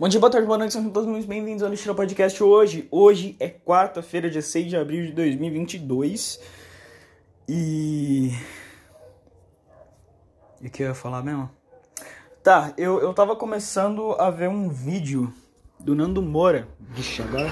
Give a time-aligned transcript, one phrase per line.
[0.00, 2.88] Bom dia, boa tarde, boa noite, sejam todos muito bem-vindos ao Lixeira Podcast hoje.
[2.90, 6.40] Hoje é quarta-feira, dia 6 de abril de 2022.
[7.46, 8.30] E.
[10.58, 11.50] E o que eu ia falar mesmo?
[12.42, 15.30] Tá, eu, eu tava começando a ver um vídeo
[15.78, 16.66] do Nando Moura.
[16.80, 17.50] Vixe, agora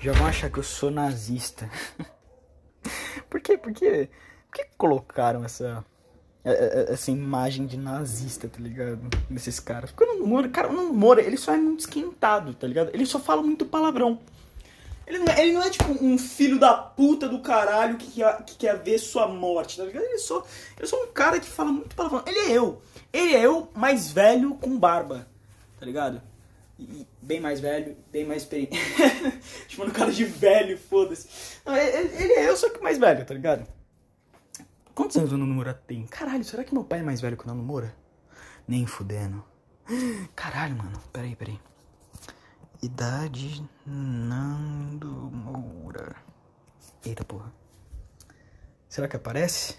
[0.00, 1.70] já vão achar que eu sou nazista.
[3.30, 3.56] Por quê?
[3.56, 4.10] Por quê?
[4.50, 5.84] Por que colocaram essa
[6.44, 9.00] essa imagem de nazista, tá ligado?
[9.30, 9.90] Nesses caras.
[9.90, 12.90] Porque o Nando cara, o Nando ele só é muito esquentado, tá ligado?
[12.92, 14.20] Ele só fala muito palavrão.
[15.06, 18.42] Ele não, é, ele não é tipo um filho da puta do caralho que quer,
[18.44, 20.04] que quer ver sua morte, tá ligado?
[20.04, 20.46] Ele só,
[20.78, 22.22] ele só um cara que fala muito palavrão.
[22.26, 22.80] Ele é eu.
[23.12, 25.26] Ele é eu mais velho com barba,
[25.78, 26.20] tá ligado?
[26.78, 28.78] E bem mais velho, bem mais experiente.
[29.68, 31.28] Chamando o cara de velho, foda-se.
[31.66, 33.66] Ele é eu, só que mais velho, tá ligado?
[34.94, 36.06] Quantos anos o Nando Moura tem?
[36.06, 37.92] Caralho, será que meu pai é mais velho que o Nando Moura?
[38.66, 39.44] Nem fudendo.
[40.36, 41.00] Caralho, mano.
[41.12, 41.60] Peraí, peraí.
[42.80, 46.14] Idade Nando Moura.
[47.04, 47.52] Eita porra.
[48.88, 49.76] Será que aparece?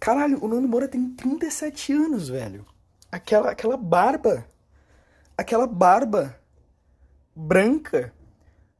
[0.00, 2.66] Caralho, o Nando Moura tem 37 anos, velho.
[3.12, 4.44] Aquela, aquela barba.
[5.38, 6.36] Aquela barba
[7.34, 8.12] branca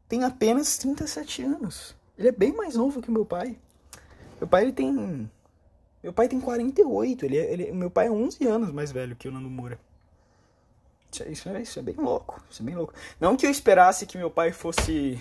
[0.08, 1.94] tem apenas 37 anos.
[2.18, 3.56] Ele é bem mais novo que meu pai.
[4.40, 5.30] Meu pai ele tem
[6.03, 9.28] meu pai tem 48, ele, é, ele, meu pai é 11 anos mais velho que
[9.28, 9.78] o Nando Moura.
[11.12, 12.95] Isso, é, isso, é, isso é bem louco, isso é bem louco.
[13.20, 15.20] Não que eu esperasse que meu pai fosse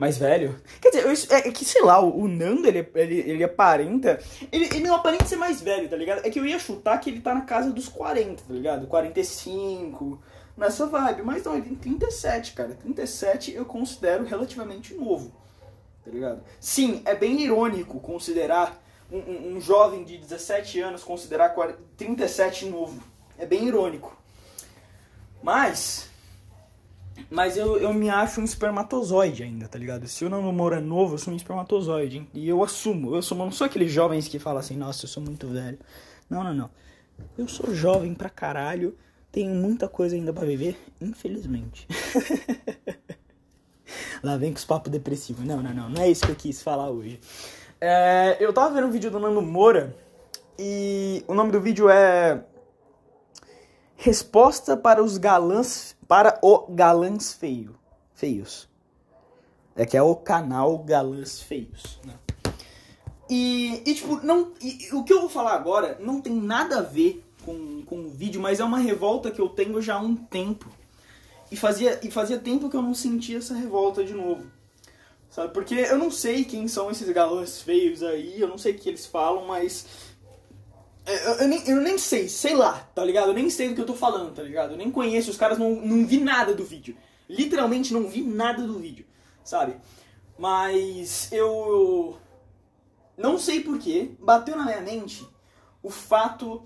[0.00, 0.58] mais velho.
[0.80, 4.18] Quer dizer, eu, é, é, que, sei lá, o, o Nando, ele, ele, ele aparenta...
[4.50, 6.24] Ele, ele não aparenta ser mais velho, tá ligado?
[6.24, 8.86] É que eu ia chutar que ele tá na casa dos 40, tá ligado?
[8.86, 10.22] 45,
[10.56, 11.22] nessa vibe.
[11.22, 12.70] Mas não, ele tem 37, cara.
[12.70, 15.32] 37 eu considero relativamente novo,
[16.02, 16.42] tá ligado?
[16.58, 18.79] Sim, é bem irônico considerar
[19.12, 23.02] um, um, jovem de 17 anos considerar 40, 37 novo.
[23.38, 24.16] É bem irônico.
[25.42, 26.08] Mas.
[27.30, 30.08] Mas eu, eu me acho um espermatozoide ainda, tá ligado?
[30.08, 32.18] Se eu não namoro é novo, eu sou um espermatozoide.
[32.18, 32.28] Hein?
[32.32, 33.14] E eu assumo.
[33.14, 33.20] Eu.
[33.20, 35.78] Eu não sou aqueles jovens que falam assim, nossa, eu sou muito velho.
[36.28, 36.70] Não, não, não.
[37.36, 38.96] Eu sou jovem pra caralho.
[39.30, 41.86] Tenho muita coisa ainda para viver, infelizmente.
[44.22, 45.44] Lá vem com os papos depressivos.
[45.44, 45.88] Não, não, não.
[45.88, 47.20] Não é isso que eu quis falar hoje.
[47.80, 49.96] É, eu tava vendo um vídeo do Nando Moura
[50.58, 52.44] e o nome do vídeo é
[53.96, 57.74] Resposta para os galãs para o galãs feio,
[58.12, 58.68] feios.
[59.74, 62.14] É que é o canal Galãs Feios, né?
[63.30, 66.82] E, e tipo, não, e, o que eu vou falar agora não tem nada a
[66.82, 70.16] ver com, com o vídeo, mas é uma revolta que eu tenho já há um
[70.16, 70.68] tempo.
[71.50, 74.50] E fazia, e fazia tempo que eu não sentia essa revolta de novo.
[75.30, 75.54] Sabe?
[75.54, 78.88] Porque eu não sei quem são esses galãs feios aí, eu não sei o que
[78.88, 79.86] eles falam, mas.
[81.06, 83.28] É, eu, eu, nem, eu nem sei, sei lá, tá ligado?
[83.28, 84.72] Eu nem sei do que eu tô falando, tá ligado?
[84.72, 86.96] Eu nem conheço os caras, não, não vi nada do vídeo.
[87.28, 89.06] Literalmente não vi nada do vídeo,
[89.44, 89.76] sabe?
[90.36, 92.18] Mas eu.
[93.16, 95.24] Não sei porquê, bateu na minha mente
[95.80, 96.64] o fato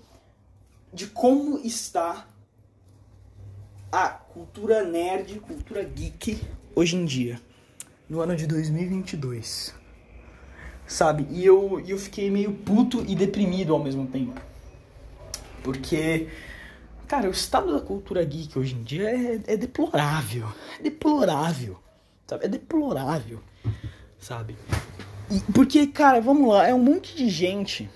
[0.91, 2.25] de como está
[3.91, 6.41] a cultura nerd, cultura geek
[6.73, 7.39] hoje em dia
[8.09, 9.73] no ano de 2022.
[10.87, 11.27] Sabe?
[11.31, 14.39] E eu, eu fiquei meio puto e deprimido ao mesmo tempo.
[15.63, 16.29] Porque,
[17.07, 20.47] cara, o estado da cultura geek hoje em dia é, é deplorável.
[20.79, 21.79] É deplorável.
[22.27, 22.45] Sabe?
[22.45, 23.41] É deplorável.
[24.19, 24.55] Sabe?
[25.29, 27.89] E, porque, cara, vamos lá, é um monte de gente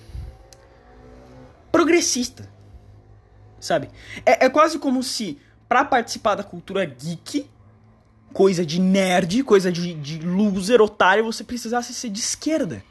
[1.72, 2.50] progressista.
[3.59, 3.90] Sabe?
[4.25, 7.48] É, é quase como se, para participar da cultura geek,
[8.34, 12.84] coisa de nerd, coisa de, de loser, otário, você precisasse ser de esquerda,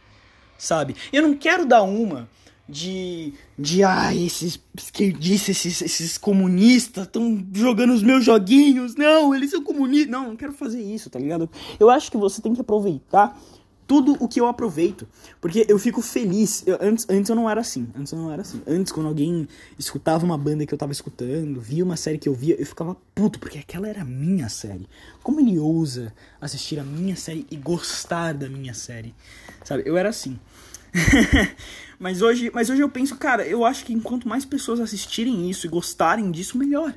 [0.57, 0.97] sabe?
[1.13, 2.29] Eu não quero dar uma
[2.69, 3.33] de.
[3.59, 3.83] de.
[3.83, 8.95] Ah, esses esquerdistas, esses, esses comunistas estão jogando os meus joguinhos.
[8.95, 10.11] Não, eles são comunistas.
[10.11, 11.49] Não, não quero fazer isso, tá ligado?
[11.81, 13.41] Eu acho que você tem que aproveitar
[13.89, 15.09] tudo o que eu aproveito.
[15.41, 16.63] Porque eu fico feliz.
[16.67, 17.89] Eu, antes, antes eu não era assim.
[17.99, 18.61] Antes eu não era assim.
[18.67, 22.35] Antes, quando alguém escutava uma banda que eu tava escutando, via uma série que eu
[22.35, 24.87] via, eu ficava puto, porque aquela era a minha série.
[25.23, 29.15] Como ele ousa assistir a minha série e gostar da minha série?
[29.65, 29.83] Sabe?
[29.87, 30.39] Eu era assim.
[31.99, 35.67] mas hoje, mas hoje eu penso, cara, eu acho que enquanto mais pessoas assistirem isso
[35.67, 36.95] e gostarem disso, melhor.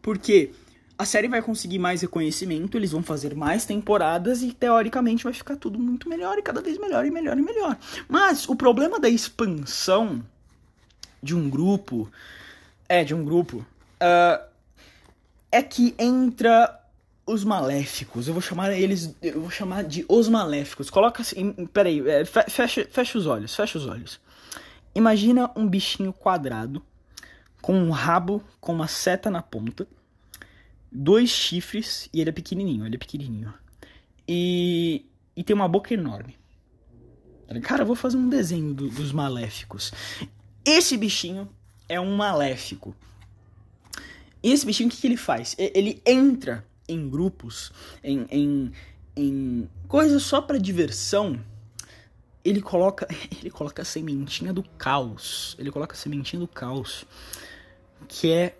[0.00, 0.52] Porque
[1.00, 5.56] a série vai conseguir mais reconhecimento, eles vão fazer mais temporadas e teoricamente vai ficar
[5.56, 7.78] tudo muito melhor e cada vez melhor e melhor e melhor.
[8.06, 10.22] Mas o problema da expansão
[11.22, 12.12] de um grupo
[12.86, 13.64] é de um grupo
[13.96, 14.44] uh,
[15.50, 16.78] é que entra
[17.24, 18.28] os maléficos.
[18.28, 20.90] Eu vou chamar eles, eu vou chamar de os maléficos.
[20.90, 24.20] Coloca assim, peraí, é, fecha, fecha os olhos, fecha os olhos.
[24.94, 26.82] Imagina um bichinho quadrado
[27.62, 29.88] com um rabo com uma seta na ponta
[30.90, 33.52] dois chifres e ele é pequenininho, ele é pequenininho.
[34.26, 35.06] E,
[35.36, 36.38] e tem uma boca enorme.
[37.62, 39.92] Cara, eu vou fazer um desenho do, dos maléficos.
[40.64, 41.48] Esse bichinho
[41.88, 42.94] é um maléfico.
[44.42, 45.56] E esse bichinho, o que, que ele faz?
[45.58, 47.72] Ele entra em grupos,
[48.02, 48.72] em, em,
[49.16, 51.40] em coisas só para diversão.
[52.44, 53.08] Ele coloca,
[53.40, 55.56] ele coloca a sementinha do caos.
[55.58, 57.04] Ele coloca a sementinha do caos,
[58.08, 58.56] que é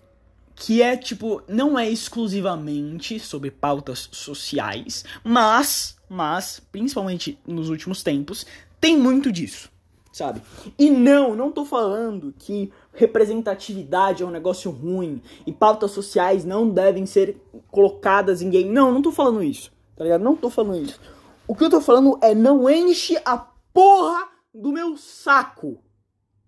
[0.61, 8.45] que é tipo, não é exclusivamente sobre pautas sociais, mas, mas, principalmente nos últimos tempos,
[8.79, 9.71] tem muito disso,
[10.13, 10.43] sabe?
[10.79, 16.69] E não, não tô falando que representatividade é um negócio ruim e pautas sociais não
[16.69, 17.41] devem ser
[17.71, 18.69] colocadas em game.
[18.69, 20.23] Não, não tô falando isso, tá ligado?
[20.23, 21.01] Não tô falando isso.
[21.49, 23.39] O que eu tô falando é não enche a
[23.73, 25.83] porra do meu saco,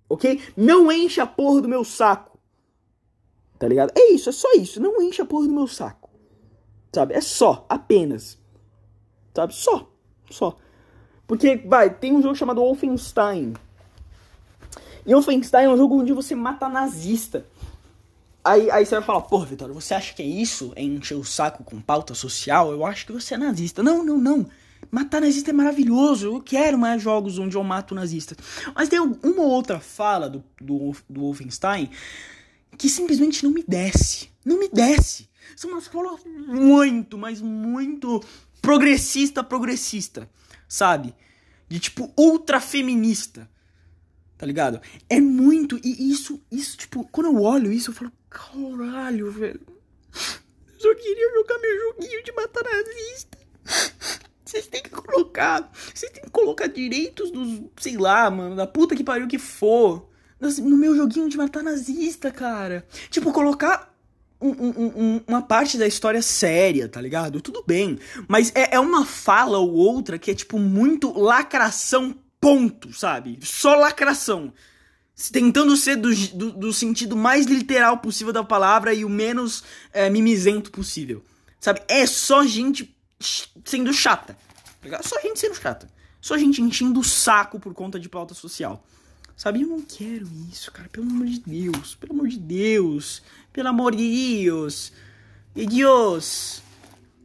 [0.07, 0.39] ok?
[0.55, 2.32] Não enche a porra do meu saco.
[3.63, 3.93] Tá ligado?
[3.95, 4.81] É isso, é só isso.
[4.81, 6.11] Não enche a porra do meu saco.
[6.93, 7.15] Sabe?
[7.15, 8.37] É só, apenas.
[9.33, 9.55] Sabe?
[9.55, 9.89] Só.
[10.29, 10.59] Só.
[11.29, 13.53] Porque, vai, tem um jogo chamado Wolfenstein.
[15.07, 17.47] E Wolfenstein é um jogo onde você mata nazista.
[18.43, 20.73] Aí, aí você vai falar, pô, Vitória, você acha que é isso?
[20.75, 22.73] É encher o saco com pauta social?
[22.73, 23.81] Eu acho que você é nazista.
[23.81, 24.45] Não, não, não.
[24.91, 26.27] Matar nazista é maravilhoso.
[26.27, 28.35] Eu quero mais jogos onde eu mato nazista.
[28.75, 31.89] Mas tem uma ou outra fala do, do, do Wolfenstein
[32.77, 34.31] que simplesmente não me desce.
[34.45, 35.29] Não me desce.
[35.57, 38.23] São umas falas muito, mas muito
[38.61, 40.31] progressista, progressista,
[40.69, 41.15] sabe?
[41.69, 43.49] De tipo ultra feminista.
[44.37, 44.81] Tá ligado?
[45.09, 49.61] É muito e isso isso tipo, quando eu olho isso eu falo, caralho, velho.
[50.75, 53.39] Eu só queria jogar meu joguinho de matar nazista.
[54.45, 58.95] Vocês têm que colocar, vocês têm que colocar direitos dos, sei lá, mano, da puta
[58.95, 60.11] que pariu que for
[60.63, 62.85] no meu joguinho de matar nazista, cara.
[63.11, 63.93] Tipo, colocar
[64.41, 67.41] um, um, um, uma parte da história séria, tá ligado?
[67.41, 67.99] Tudo bem.
[68.27, 73.39] Mas é, é uma fala ou outra que é, tipo, muito lacração, ponto, sabe?
[73.43, 74.53] Só lacração.
[75.31, 79.63] Tentando ser do, do, do sentido mais literal possível da palavra e o menos
[79.93, 81.23] é, mimizento possível.
[81.61, 81.81] Sabe?
[81.87, 82.97] É só gente
[83.65, 84.37] sendo chata.
[84.91, 85.89] Tá só gente sendo chata.
[86.21, 88.85] Só gente enchendo o saco por conta de pauta social.
[89.37, 89.63] Sabe?
[89.63, 90.89] Eu não quero isso, cara.
[90.89, 91.95] Pelo amor de Deus.
[91.95, 93.23] Pelo amor de Deus.
[93.53, 94.93] Pelo amor de Deus.
[95.55, 96.63] De Deus.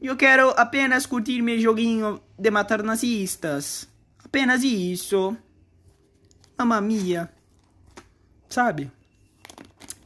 [0.02, 3.88] Eu quero apenas curtir meu joguinho de matar nazistas.
[4.24, 5.36] Apenas isso.
[6.58, 7.32] Mamma mia.
[8.50, 8.92] Sabe?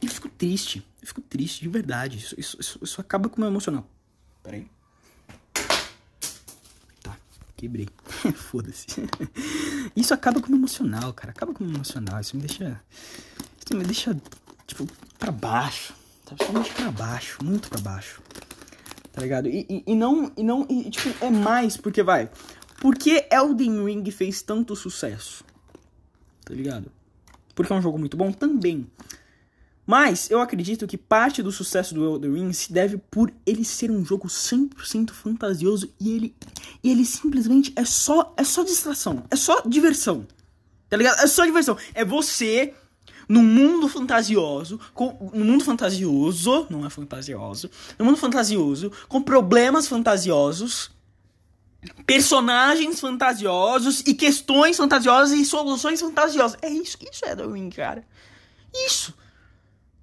[0.02, 0.86] Eu fico triste.
[1.00, 2.18] Eu fico triste, de verdade.
[2.18, 3.88] Isso, isso, isso, isso acaba com o meu emocional.
[4.42, 4.68] Peraí.
[7.62, 7.88] Quebrei.
[8.34, 9.08] Foda-se.
[9.94, 11.30] Isso acaba com o emocional, cara.
[11.30, 12.20] Acaba com o emocional.
[12.20, 12.82] Isso me deixa.
[13.64, 14.20] Isso me deixa,
[14.66, 14.84] tipo,
[15.16, 15.94] pra baixo.
[16.24, 17.38] Tá somente pra baixo.
[17.40, 18.20] Muito pra baixo.
[19.12, 19.48] Tá ligado?
[19.48, 20.32] E, e, e não.
[20.36, 20.66] E não.
[20.68, 22.28] E, tipo, é mais porque vai.
[22.80, 25.44] Por que Elden Ring fez tanto sucesso?
[26.44, 26.90] Tá ligado?
[27.54, 28.90] Porque é um jogo muito bom também.
[29.86, 33.90] Mas eu acredito que parte do sucesso do Elden Ring se deve por ele ser
[33.90, 36.36] um jogo 100% fantasioso e ele
[36.82, 40.26] e ele simplesmente é só é só distração, é só diversão.
[40.88, 41.20] Tá ligado?
[41.20, 41.76] É só diversão.
[41.94, 42.74] É você
[43.28, 49.88] num mundo fantasioso, com, no mundo fantasioso, não é fantasioso, no mundo fantasioso, com problemas
[49.88, 50.90] fantasiosos,
[52.06, 56.58] personagens fantasiosos e questões fantasiosas e soluções fantasiosas.
[56.60, 58.04] É isso, isso é Elden Ring, cara.
[58.86, 59.14] Isso.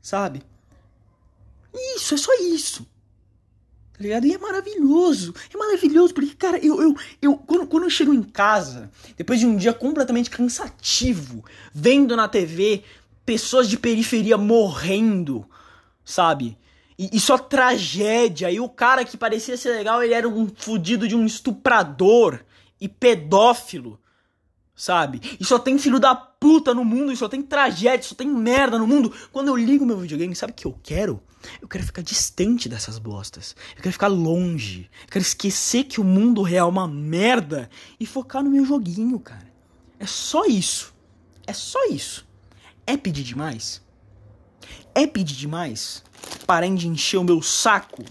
[0.10, 0.42] Sabe?
[1.72, 2.82] Isso, é só isso.
[3.94, 4.26] Tá ligado?
[4.26, 5.36] E é maravilhoso.
[5.54, 9.46] É maravilhoso, porque, cara, eu, eu, eu quando, quando eu chego em casa, depois de
[9.46, 12.84] um dia completamente cansativo, vendo na TV
[13.24, 15.48] pessoas de periferia morrendo,
[16.04, 16.58] sabe?
[16.98, 18.50] E, e só tragédia.
[18.50, 22.40] E o cara que parecia ser legal, ele era um fudido de um estuprador
[22.82, 24.00] e pedófilo
[24.80, 25.20] sabe?
[25.38, 28.78] E só tem filho da puta no mundo, e só tem tragédia, só tem merda
[28.80, 29.14] no mundo.
[29.32, 31.22] Quando eu ligo meu videogame, sabe o que eu quero?
[31.62, 33.56] Eu quero ficar distante dessas bostas.
[33.76, 34.90] Eu quero ficar longe.
[35.04, 37.70] Eu quero esquecer que o mundo real é uma merda
[38.00, 39.48] e focar no meu joguinho, cara.
[40.00, 40.94] É só isso.
[41.46, 42.28] É só isso.
[42.86, 43.82] É pedir demais?
[44.94, 46.04] É pedir demais?
[46.46, 48.04] Parem de encher o meu saco.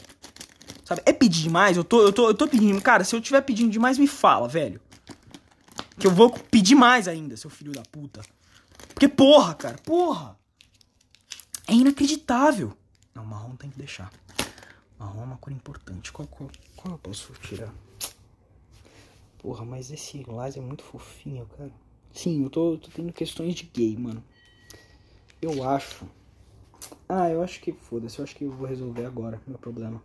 [0.84, 1.02] Sabe?
[1.04, 1.76] É pedir demais?
[1.76, 2.80] Eu tô, eu tô, eu tô pedindo.
[2.80, 4.80] Cara, se eu tiver pedindo demais, me fala, velho.
[5.98, 8.22] Que eu vou pedir mais ainda, seu filho da puta.
[8.94, 10.38] Porque porra, cara, porra.
[11.66, 12.72] É inacreditável.
[13.14, 14.12] Não, marrom tem que deixar.
[14.98, 16.12] Marrom é uma cor importante.
[16.12, 17.72] Qual, qual, qual eu posso tirar?
[19.38, 21.70] Porra, mas esse laser é muito fofinho, cara.
[22.12, 24.22] Sim, eu tô, tô tendo questões de gay, mano.
[25.40, 26.04] Eu acho.
[27.08, 28.18] Ah, eu acho que foda-se.
[28.18, 30.02] Eu acho que eu vou resolver agora meu problema.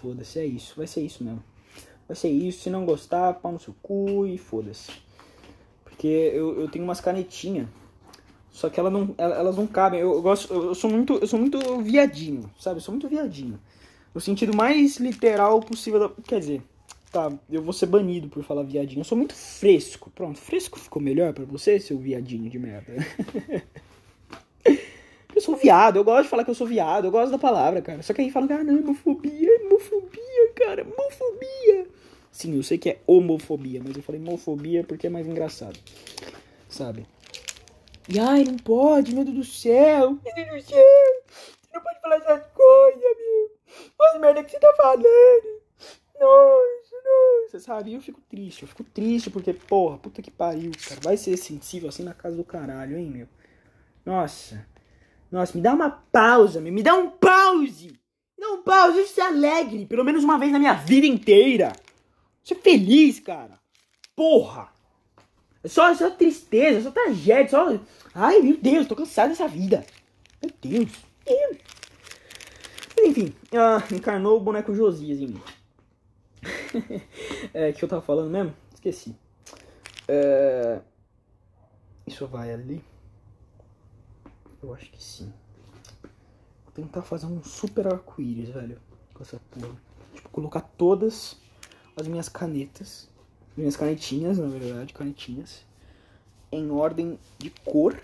[0.00, 0.74] Foda-se, é isso.
[0.76, 1.42] Vai ser isso mesmo.
[2.08, 2.62] Vai ser isso.
[2.62, 4.90] Se não gostar, pau no seu cu e foda-se.
[5.96, 7.66] Porque eu, eu tenho umas canetinhas.
[8.52, 10.00] Só que ela não, elas não cabem.
[10.00, 10.52] Eu, gosto.
[10.52, 11.14] Eu sou muito.
[11.14, 12.76] Eu sou muito viadinho, sabe?
[12.76, 13.58] Eu sou muito viadinho.
[14.14, 16.00] No sentido mais literal possível.
[16.00, 16.62] Da, quer dizer,
[17.10, 19.00] tá, eu vou ser banido por falar viadinho.
[19.00, 20.10] Eu sou muito fresco.
[20.14, 22.92] Pronto, fresco ficou melhor para você, seu viadinho de merda.
[25.34, 27.80] eu sou viado, eu gosto de falar que eu sou viado, eu gosto da palavra,
[27.80, 28.02] cara.
[28.02, 31.86] Só que aí falam, ah, não, homofobia, homofobia, cara, homofobia.
[32.36, 35.78] Sim, eu sei que é homofobia, mas eu falei homofobia porque é mais engraçado.
[36.68, 37.06] Sabe?
[38.06, 40.18] E ai, não pode, meu Deus do céu.
[40.22, 40.84] Meu Deus do céu.
[41.26, 43.50] Você não pode falar essas coisas, meu.
[43.98, 45.06] Olha a merda que você tá falando.
[46.20, 47.58] Nossa, nossa.
[47.58, 47.94] Sabe?
[47.94, 51.00] Eu fico triste, eu fico triste porque, porra, puta que pariu, cara.
[51.02, 53.28] Vai ser sensível assim na casa do caralho, hein, meu.
[54.04, 54.62] Nossa.
[55.32, 56.70] Nossa, me dá uma pausa, meu.
[56.70, 57.98] Me dá um pause.
[58.38, 59.86] Um pause, eu ser alegre.
[59.86, 61.72] Pelo menos uma vez na minha vida inteira.
[62.46, 63.58] Ser feliz, cara.
[64.14, 64.68] Porra.
[65.64, 67.80] É só, só tristeza, só tragédia, só.
[68.14, 69.84] Ai, meu Deus, tô cansado dessa vida.
[70.40, 70.92] Meu Deus,
[71.24, 71.58] Deus.
[72.96, 75.42] Mas enfim, uh, encarnou o boneco Josias em mim.
[77.52, 78.54] é, que eu tava falando mesmo?
[78.72, 79.16] Esqueci.
[80.06, 80.80] É,
[82.06, 82.80] isso vai ali?
[84.62, 85.32] Eu acho que sim.
[86.64, 88.80] Vou tentar fazer um super arco-íris, velho.
[89.12, 89.76] Com essa porra.
[90.14, 91.44] Tipo, colocar todas
[91.96, 93.08] as minhas canetas
[93.56, 95.64] minhas canetinhas, na verdade, canetinhas,
[96.52, 97.98] em ordem de cor.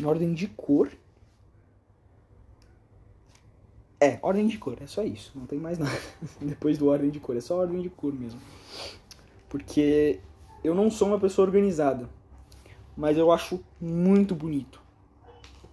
[0.00, 0.90] Em ordem de cor.
[4.00, 5.96] É, ordem de cor, é só isso, não tem mais nada.
[6.42, 8.40] Depois do ordem de cor, é só ordem de cor mesmo.
[9.48, 10.20] Porque
[10.64, 12.10] eu não sou uma pessoa organizada,
[12.96, 14.82] mas eu acho muito bonito.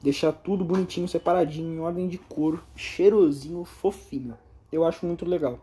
[0.01, 4.35] Deixar tudo bonitinho, separadinho, em ordem de cor, cheirosinho, fofinho.
[4.71, 5.59] Eu acho muito legal.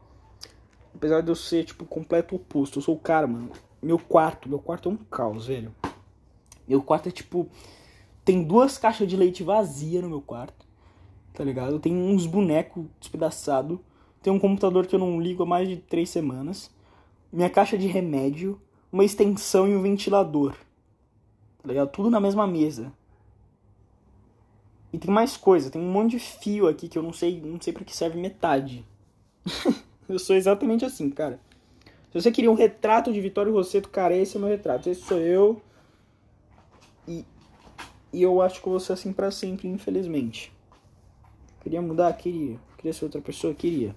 [0.94, 2.78] Apesar de eu ser, tipo, completo oposto.
[2.78, 3.50] Eu sou o cara, mano.
[3.82, 5.74] Meu quarto, meu quarto é um caos, velho.
[6.66, 7.48] Meu quarto é tipo.
[8.24, 10.66] Tem duas caixas de leite vazia no meu quarto.
[11.32, 11.78] Tá ligado?
[11.80, 13.78] Tem uns bonecos despedaçados.
[14.22, 16.70] Tem um computador que eu não ligo há mais de três semanas.
[17.32, 18.60] Minha caixa de remédio.
[18.92, 20.54] Uma extensão e um ventilador.
[21.62, 21.90] Tá ligado?
[21.90, 22.92] Tudo na mesma mesa.
[24.92, 27.60] E tem mais coisa, tem um monte de fio aqui que eu não sei, não
[27.60, 28.84] sei para que serve metade.
[30.08, 31.38] Eu sou exatamente assim, cara.
[32.10, 34.88] Se você queria um retrato de Vitório Rosseto, cara, esse é o meu retrato.
[34.88, 35.60] Esse sou eu.
[37.06, 37.22] E,
[38.10, 40.50] e eu acho que eu vou ser assim para sempre, infelizmente.
[41.60, 42.10] Queria mudar?
[42.14, 42.58] Queria.
[42.78, 43.52] Queria ser outra pessoa?
[43.52, 43.94] Queria.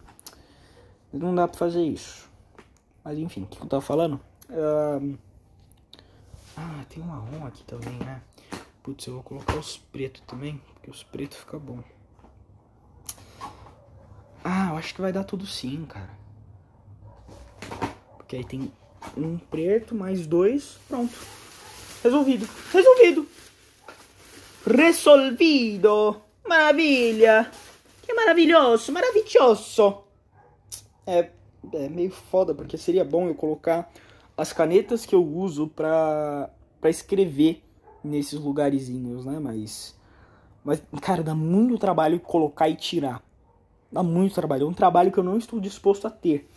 [1.13, 2.29] Não dá pra fazer isso.
[3.01, 4.19] Mas enfim, o que eu tava falando?
[6.57, 8.21] Ah, tem um marrom aqui também, né?
[8.83, 11.83] Putz, eu vou colocar os pretos também, porque os pretos fica bom.
[14.43, 16.09] Ah, eu acho que vai dar tudo sim, cara.
[18.17, 18.71] Porque aí tem
[19.15, 21.13] um preto mais dois, pronto.
[22.03, 22.49] Resolvido.
[22.73, 23.27] Resolvido.
[24.65, 26.21] Resolvido.
[26.47, 27.51] Maravilha.
[28.01, 30.03] Que maravilhoso, maravilhoso.
[31.05, 31.29] É,
[31.73, 33.91] é meio foda, porque seria bom eu colocar
[34.35, 37.63] as canetas que eu uso pra, pra escrever
[38.03, 39.39] nesses lugarzinhos, né?
[39.39, 39.95] Mas,
[40.63, 43.21] mas, cara, dá muito trabalho colocar e tirar.
[43.91, 44.65] Dá muito trabalho.
[44.65, 46.49] É um trabalho que eu não estou disposto a ter.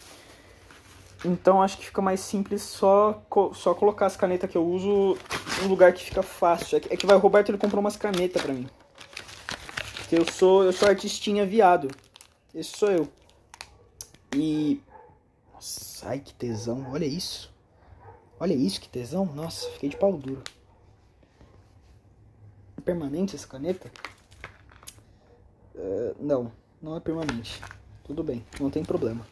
[1.24, 3.22] Então acho que fica mais simples só,
[3.54, 5.16] só colocar as canetas que eu uso
[5.60, 6.76] em um lugar que fica fácil.
[6.76, 8.68] É que, é que vai, o Roberto ele comprou umas canetas pra mim.
[9.96, 11.88] Porque eu sou, eu sou artistinha viado.
[12.54, 13.08] Esse sou eu.
[14.36, 14.80] E.
[15.52, 16.86] Nossa, ai que tesão.
[16.92, 17.52] Olha isso.
[18.38, 19.24] Olha isso, que tesão.
[19.24, 20.42] Nossa, fiquei de pau duro.
[22.84, 23.90] Permanente essa caneta?
[25.74, 26.52] Uh, não
[26.84, 27.60] não é permanente.
[28.04, 29.26] Tudo bem, não tem problema.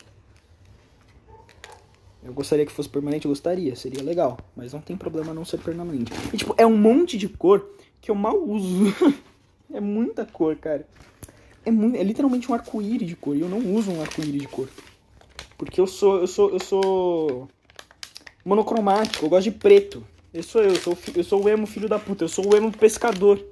[2.25, 4.39] Eu gostaria que fosse permanente, gostaria, seria legal.
[4.57, 6.13] Mas não tem problema não ser permanente.
[6.33, 7.69] E, tipo, é um monte de cor
[8.01, 8.85] que eu mal uso.
[9.73, 10.87] é muita cor, cara.
[11.65, 13.37] É, muito, é literalmente um arco-íris de cor.
[13.37, 14.69] E eu não uso um arco-íris de cor.
[15.59, 16.21] Porque eu sou.
[16.21, 16.51] Eu sou.
[16.51, 17.49] Eu sou.
[18.45, 20.07] monocromático, eu gosto de preto.
[20.33, 22.57] Eu sou eu, eu sou, eu sou o emo filho da puta, eu sou o
[22.57, 23.45] emo pescador.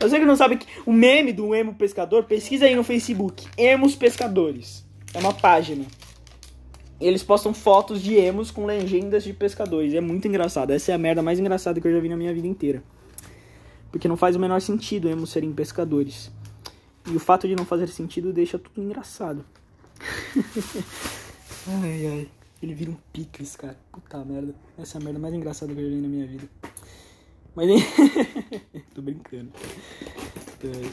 [0.00, 3.46] Você que não sabe o meme do emo pescador, pesquisa aí no Facebook.
[3.56, 4.84] Emos pescadores.
[5.14, 5.84] É uma página.
[7.00, 9.94] Eles postam fotos de emos com legendas de pescadores.
[9.94, 10.72] É muito engraçado.
[10.72, 12.82] Essa é a merda mais engraçada que eu já vi na minha vida inteira.
[13.92, 16.32] Porque não faz o menor sentido emos serem pescadores.
[17.06, 19.44] E o fato de não fazer sentido deixa tudo engraçado.
[21.82, 22.28] ai, ai.
[22.62, 23.76] Ele vira um picles, cara.
[23.90, 24.54] Puta merda.
[24.78, 26.48] Essa é a merda mais engraçada que eu já vi na minha vida.
[27.54, 27.68] Mas
[28.94, 29.52] Tô brincando.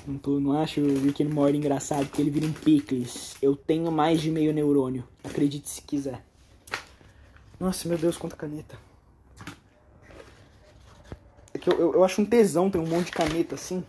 [0.08, 3.36] Não, tô, não acho o Rick and Morty engraçado porque ele vira um picles.
[3.40, 5.08] Eu tenho mais de meio neurônio.
[5.24, 6.26] Acredite se quiser.
[7.60, 8.76] Nossa, meu Deus, quanta caneta.
[11.54, 13.84] É que eu, eu, eu acho um tesão ter um monte de caneta assim.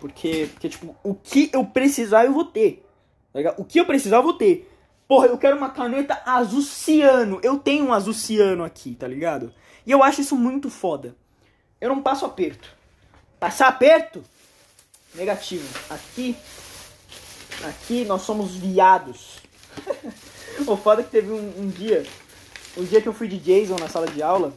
[0.00, 2.84] Porque, porque, tipo, o que eu precisar eu vou ter.
[3.32, 4.70] Tá o que eu precisar eu vou ter.
[5.08, 7.38] Porra, eu quero uma caneta azul ciano.
[7.42, 9.52] Eu tenho um azul ciano aqui, tá ligado?
[9.86, 11.14] E eu acho isso muito foda.
[11.80, 12.68] Eu não passo aperto.
[13.38, 14.24] Passar aperto?
[15.14, 15.66] Negativo.
[15.88, 16.36] Aqui.
[17.68, 19.38] Aqui nós somos viados.
[20.66, 22.04] o foda é que teve um, um, dia.
[22.76, 24.52] O dia que eu fui de Jason na sala de aula.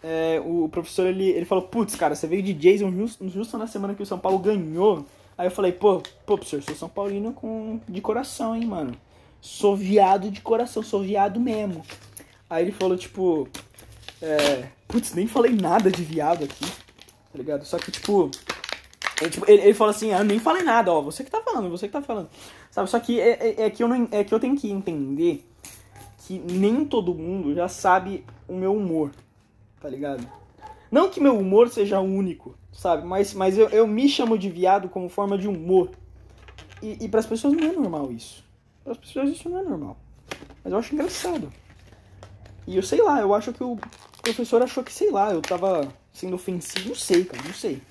[0.00, 3.66] É, o professor ele, ele falou: Putz, cara, você veio de Jason justo, justo na
[3.66, 5.04] semana que o São Paulo ganhou.
[5.36, 8.94] Aí eu falei: Pô, pô, professor, sou São Paulino com, de coração, hein, mano.
[9.40, 11.84] Sou viado de coração, sou viado mesmo.
[12.48, 13.48] Aí ele falou: Tipo,
[14.20, 17.64] é, putz, nem falei nada de viado aqui, tá ligado?
[17.64, 18.30] Só que, tipo,
[19.20, 21.70] ele, tipo, ele, ele falou assim, ah, nem falei nada, ó, você que tá falando,
[21.70, 22.28] você que tá falando.
[22.70, 25.44] Sabe, só que é, é, é, que eu não, é que eu tenho que entender
[26.26, 29.10] que nem todo mundo já sabe o meu humor,
[29.80, 30.26] tá ligado?
[30.90, 33.06] Não que meu humor seja único, sabe?
[33.06, 35.90] Mas, mas eu, eu me chamo de viado como forma de humor.
[36.82, 38.44] E, e para as pessoas não é normal isso.
[38.88, 39.98] Para as pessoas isso não é normal.
[40.64, 41.52] Mas eu acho engraçado.
[42.66, 43.78] E eu sei lá, eu acho que o
[44.22, 46.88] professor achou que, sei lá, eu tava sendo ofensivo.
[46.88, 47.82] Não sei, cara, não sei.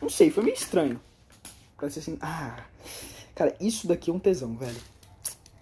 [0.00, 0.98] Não sei, foi meio estranho.
[1.76, 2.64] Parece assim, ah.
[3.34, 4.80] Cara, isso daqui é um tesão, velho.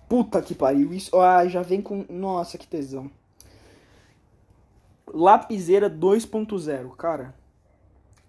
[0.09, 0.93] Puta que pariu.
[0.93, 2.07] Isso, ah, já vem com.
[2.09, 3.11] Nossa, que tesão.
[5.13, 7.35] Lapiseira 2.0, cara.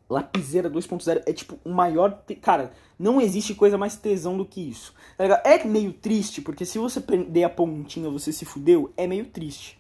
[0.10, 2.22] Lapiseira 2.0 é tipo o maior.
[2.26, 2.36] Te...
[2.36, 4.94] Cara, não existe coisa mais tesão do que isso.
[5.18, 9.26] Tá é meio triste, porque se você prender a pontinha você se fudeu, é meio
[9.26, 9.80] triste.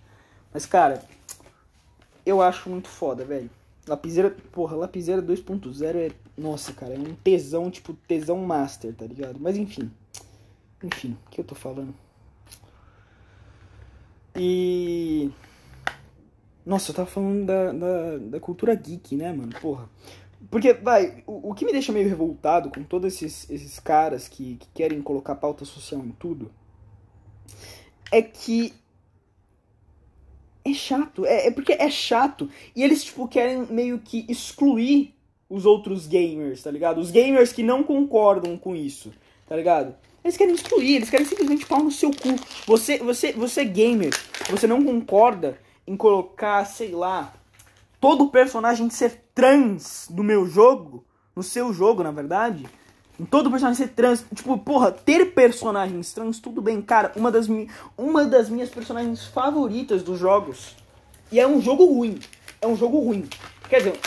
[0.54, 1.04] Mas, cara,
[2.26, 3.50] eu acho muito foda, velho.
[3.88, 6.12] Lapiseira, porra, Lapiseira 2.0 é.
[6.38, 9.40] Nossa, cara, é um tesão, tipo, tesão master, tá ligado?
[9.40, 9.92] Mas enfim.
[10.82, 11.94] Enfim, o que eu tô falando?
[14.36, 15.30] E.
[16.66, 19.52] Nossa, eu tava falando da, da, da cultura geek, né, mano?
[19.62, 19.90] Porra.
[20.54, 24.58] Porque, vai, o, o que me deixa meio revoltado com todos esses, esses caras que,
[24.58, 26.52] que querem colocar pauta social em tudo
[28.12, 28.72] é que
[30.64, 31.26] é chato.
[31.26, 32.48] É, é, porque é chato.
[32.76, 35.16] E eles, tipo, querem meio que excluir
[35.50, 37.02] os outros gamers, tá ligado?
[37.02, 39.12] Os gamers que não concordam com isso,
[39.50, 39.96] tá ligado?
[40.24, 42.36] Eles querem excluir, eles querem simplesmente pau no seu cu.
[42.68, 44.14] Você, você, você é gamer,
[44.52, 47.34] você não concorda em colocar, sei lá,
[48.04, 52.68] todo personagem ser trans no meu jogo, no seu jogo, na verdade,
[53.18, 54.26] em todo personagem ser trans.
[54.36, 56.82] Tipo, porra, ter personagens trans, tudo bem.
[56.82, 57.48] Cara, uma das,
[57.98, 60.76] uma das minhas personagens favoritas dos jogos.
[61.32, 62.20] E é um jogo ruim.
[62.60, 63.26] É um jogo ruim.
[63.70, 64.00] Quer dizer,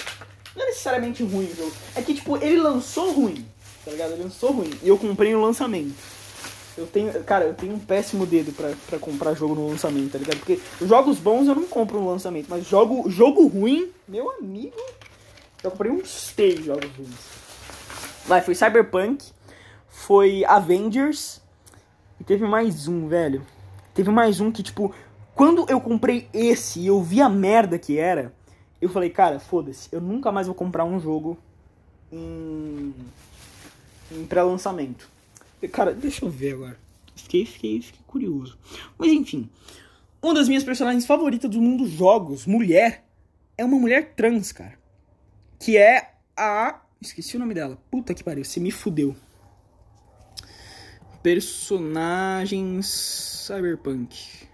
[0.54, 1.72] não é necessariamente ruim o jogo.
[1.94, 3.46] É que, tipo, ele lançou ruim.
[3.82, 4.12] Tá ligado?
[4.12, 4.72] Ele lançou ruim.
[4.82, 5.94] E eu comprei no lançamento.
[6.76, 10.38] Eu tenho, cara, eu tenho um péssimo dedo pra comprar jogo no lançamento, tá ligado?
[10.38, 14.76] Porque jogos bons eu não compro no lançamento, mas jogo, jogo ruim, meu amigo,
[15.62, 17.16] eu comprei uns três jogos ruins.
[18.26, 19.24] Vai, foi Cyberpunk,
[19.88, 21.40] foi Avengers
[22.20, 23.42] e teve mais um, velho.
[23.94, 24.94] Teve mais um que, tipo,
[25.34, 28.34] quando eu comprei esse e eu vi a merda que era,
[28.82, 31.38] eu falei, cara, foda-se, eu nunca mais vou comprar um jogo
[32.12, 32.94] em,
[34.12, 35.15] em pré-lançamento.
[35.68, 36.78] Cara, deixa eu ver agora.
[37.14, 38.58] Fiquei, fiquei, fiquei curioso.
[38.98, 39.48] Mas enfim,
[40.22, 43.04] uma das minhas personagens favoritas do mundo jogos, mulher,
[43.56, 44.78] é uma mulher trans, cara.
[45.58, 47.78] Que é a Esqueci o nome dela.
[47.90, 49.14] Puta que pariu, você me fudeu.
[51.22, 52.86] Personagens
[53.46, 54.48] Cyberpunk.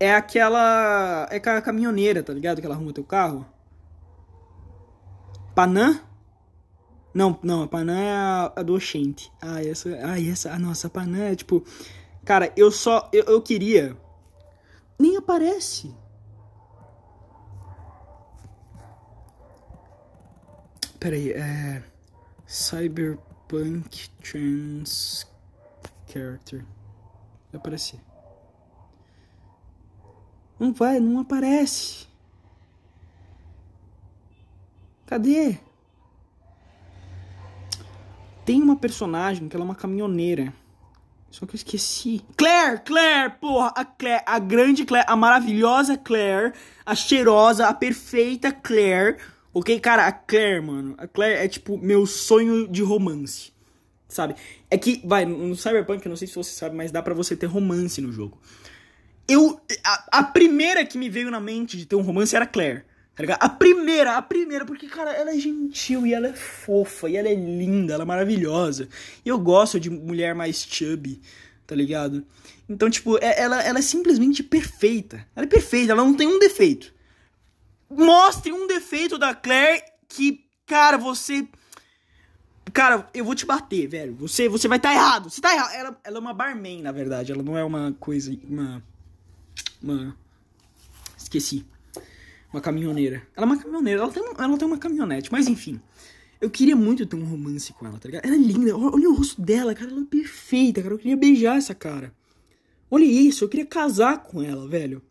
[0.00, 1.28] É aquela.
[1.30, 2.60] É a caminhoneira, tá ligado?
[2.60, 3.44] Que ela arruma teu carro.
[5.54, 6.00] Panã?
[7.18, 9.32] Não, não, a Panã é a, a do Oxente.
[9.42, 9.88] Ah, essa.
[10.04, 10.52] Ah, essa.
[10.52, 11.64] Ah, nossa, a é tipo.
[12.24, 13.10] Cara, eu só.
[13.12, 13.96] Eu, eu queria.
[14.96, 15.92] Nem aparece.
[21.00, 21.82] Peraí, é.
[22.46, 25.26] Cyberpunk Trans
[26.06, 26.64] Character.
[27.50, 27.98] Vai aparecer.
[30.56, 32.06] Não vai, não aparece.
[35.04, 35.58] Cadê?
[38.48, 40.54] Tem uma personagem que ela é uma caminhoneira.
[41.30, 42.22] Só que eu esqueci.
[42.34, 46.54] Claire, Claire, porra, a Claire, a grande Claire, a maravilhosa Claire,
[46.86, 49.18] a cheirosa, a perfeita Claire
[49.52, 50.94] Ok, cara, a Claire, mano.
[50.98, 53.52] A Claire é tipo meu sonho de romance.
[54.06, 54.36] Sabe?
[54.70, 57.36] É que, vai, no Cyberpunk, eu não sei se você sabe, mas dá para você
[57.36, 58.38] ter romance no jogo.
[59.26, 59.60] Eu.
[59.84, 62.84] A, a, primeira que me veio na mente de ter um romance era a Claire.
[63.18, 63.38] Tá ligado?
[63.42, 67.28] A primeira, a primeira, porque, cara, ela é gentil e ela é fofa e ela
[67.28, 68.88] é linda, ela é maravilhosa.
[69.24, 71.20] E eu gosto de mulher mais chubby,
[71.66, 72.24] tá ligado?
[72.68, 75.26] Então, tipo, é, ela, ela é simplesmente perfeita.
[75.34, 76.94] Ela é perfeita, ela não tem um defeito.
[77.90, 81.44] Mostre um defeito da Claire que, cara, você.
[82.72, 84.14] Cara, eu vou te bater, velho.
[84.14, 85.28] Você, você vai estar tá errado.
[85.28, 85.74] Você tá errado.
[85.74, 87.32] Ela, ela é uma barman, na verdade.
[87.32, 88.32] Ela não é uma coisa.
[88.48, 88.80] Uma.
[89.82, 90.16] Uma.
[91.16, 91.66] Esqueci
[92.52, 93.22] uma caminhoneira.
[93.36, 95.80] Ela é uma caminhoneira, ela tem, ela tem uma caminhonete, mas enfim.
[96.40, 98.24] Eu queria muito ter um romance com ela, tá ligado?
[98.24, 100.94] Ela é linda, olha o rosto dela, cara, ela é perfeita, cara.
[100.94, 102.12] Eu queria beijar essa cara.
[102.90, 105.02] Olha isso, eu queria casar com ela, velho.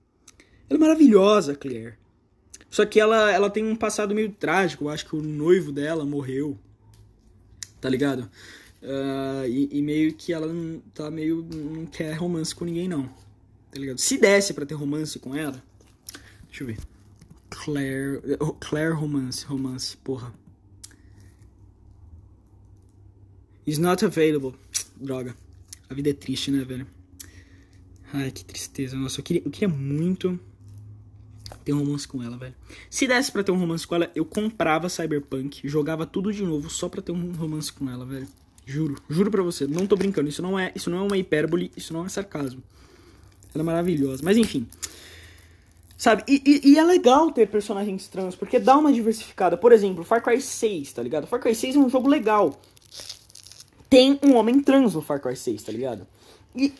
[0.69, 1.95] Ela é maravilhosa, Claire.
[2.69, 4.85] Só que ela, ela tem um passado meio trágico.
[4.85, 6.57] Eu acho que o noivo dela morreu.
[7.79, 8.29] Tá ligado?
[8.81, 11.47] Uh, e, e, meio que ela não, tá meio.
[11.53, 13.07] não quer romance com ninguém, não.
[13.71, 13.99] Tá ligado?
[13.99, 15.61] Se desse para ter romance com ela.
[16.47, 16.77] Deixa eu ver.
[17.63, 18.21] Claire.
[18.59, 19.45] Claire Romance.
[19.45, 20.33] Romance, porra.
[23.65, 24.53] Is not available.
[24.95, 25.35] Droga.
[25.89, 26.87] A vida é triste, né, velho?
[28.13, 28.95] Ai, que tristeza.
[28.95, 30.39] Nossa, eu queria, eu queria muito
[31.63, 32.55] ter um romance com ela, velho.
[32.89, 36.69] Se desse pra ter um romance com ela, eu comprava Cyberpunk, jogava tudo de novo
[36.69, 38.27] só pra ter um romance com ela, velho.
[38.65, 39.65] Juro, juro pra você.
[39.65, 40.29] Não tô brincando.
[40.29, 42.61] Isso não é, isso não é uma hipérbole, isso não é sarcasmo.
[43.53, 44.21] Ela é maravilhosa.
[44.23, 44.67] Mas enfim.
[45.97, 46.23] Sabe?
[46.27, 49.57] E, e, e, é legal ter personagens trans, porque dá uma diversificada.
[49.57, 51.25] Por exemplo, Far Cry 6, tá ligado?
[51.25, 52.53] Far Cry 6 é um jogo legal.
[53.89, 56.05] Tem um homem trans no Far Cry 6, tá ligado?
[56.55, 56.71] E,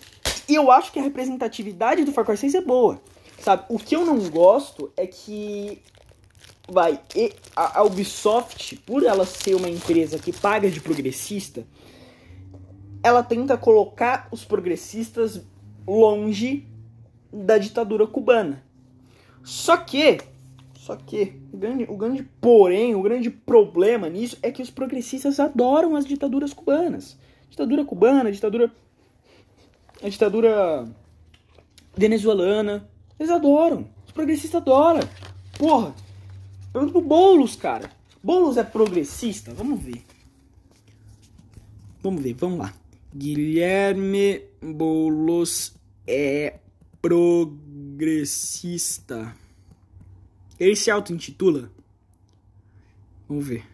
[0.48, 3.02] e eu acho que a representatividade do Far Cry 6 é boa.
[3.40, 3.66] Sabe?
[3.70, 5.82] O que eu não gosto é que.
[6.70, 7.00] Vai,
[7.56, 11.66] a, a Ubisoft, por ela ser uma empresa que paga de progressista,
[13.02, 15.42] ela tenta colocar os progressistas
[15.88, 16.68] longe
[17.32, 18.67] da ditadura cubana.
[19.48, 20.18] Só que,
[20.78, 25.40] só que, o grande, o grande porém, o grande problema nisso é que os progressistas
[25.40, 27.18] adoram as ditaduras cubanas.
[27.50, 28.70] Ditadura cubana, ditadura.
[30.04, 30.86] A ditadura
[31.96, 32.90] venezuelana.
[33.18, 33.88] Eles adoram.
[34.06, 35.08] Os progressistas adoram.
[35.58, 35.96] Porra.
[36.74, 37.90] Pergunta pro Boulos, cara.
[38.22, 39.54] Boulos é progressista?
[39.54, 40.04] Vamos ver.
[42.04, 42.74] Vamos ver, vamos lá.
[43.16, 45.74] Guilherme Boulos
[46.06, 46.56] é
[47.02, 49.36] progressista.
[50.60, 51.72] Ele se auto-intitula?
[53.28, 53.66] Vamos ver.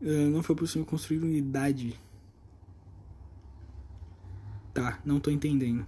[0.00, 1.98] Uh, não foi possível construir unidade.
[4.72, 5.86] Tá, não tô entendendo.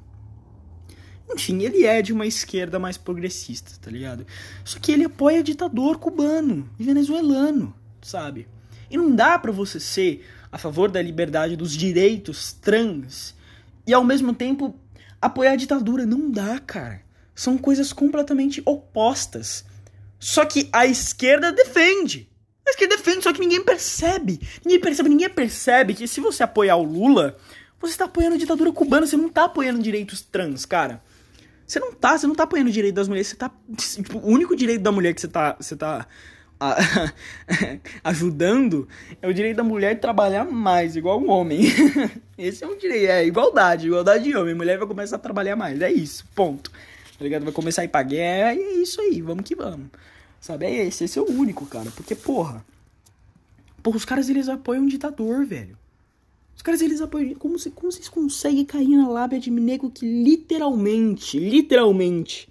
[1.31, 4.27] Enfim, ele é de uma esquerda mais progressista, tá ligado?
[4.65, 8.49] Só que ele apoia ditador cubano e venezuelano, sabe?
[8.91, 13.35] E não dá para você ser a favor da liberdade dos direitos trans
[13.87, 14.75] e ao mesmo tempo
[15.21, 16.07] apoiar a ditadura.
[16.07, 17.03] Não dá, cara.
[17.35, 19.65] São coisas completamente opostas.
[20.19, 22.29] Só que a esquerda defende.
[22.67, 24.41] A esquerda defende, só que ninguém percebe.
[24.65, 27.37] Ninguém percebe, ninguém percebe que se você apoiar o Lula,
[27.81, 31.03] você está apoiando a ditadura cubana, você não está apoiando direitos trans, cara.
[31.67, 33.51] Você não tá, você não tá apoiando o direito das mulheres, você tá.
[33.77, 35.57] Tipo, o único direito da mulher que você tá.
[35.61, 36.07] Você tá
[36.61, 36.77] a,
[38.05, 38.89] ajudando
[39.23, 41.63] é o direito da mulher trabalhar mais, igual um homem.
[42.37, 44.55] Esse é um direito, é igualdade, igualdade de homem.
[44.55, 46.71] Mulher vai começar a trabalhar mais, é isso, ponto.
[46.71, 47.45] Tá ligado?
[47.45, 49.89] Vai começar a ir pra guerra e é isso aí, vamos que vamos.
[50.41, 52.65] Sabe, é esse, esse é o único, cara, porque, porra.
[53.83, 55.77] Porra, os caras eles apoiam um ditador, velho.
[56.55, 57.35] Os caras eles apoiam.
[57.35, 62.48] Como, como vocês conseguem cair na lábia de nego que literalmente, literalmente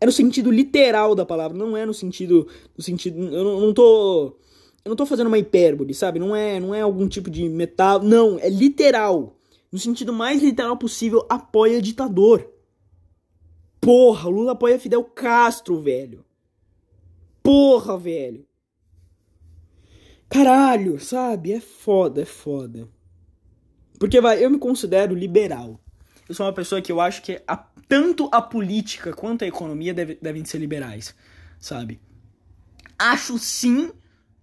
[0.00, 2.46] é no sentido literal da palavra, não é no sentido.
[2.76, 3.20] No sentido.
[3.20, 4.36] Eu não, não tô.
[4.84, 6.18] Eu não tô fazendo uma hipérbole, sabe?
[6.18, 8.02] Não é, não é algum tipo de metal.
[8.02, 9.36] Não, é literal.
[9.70, 12.48] No sentido mais literal possível, apoia ditador.
[13.80, 16.24] Porra, o Lula apoia Fidel Castro, velho.
[17.42, 18.46] Porra, velho.
[20.28, 21.52] Caralho, sabe?
[21.52, 22.88] É foda, é foda.
[23.98, 25.80] Porque, vai, eu me considero liberal.
[26.28, 27.56] Eu sou uma pessoa que eu acho que a
[27.88, 31.14] tanto a política quanto a economia deve, devem ser liberais,
[31.58, 32.00] sabe?
[32.98, 33.90] Acho sim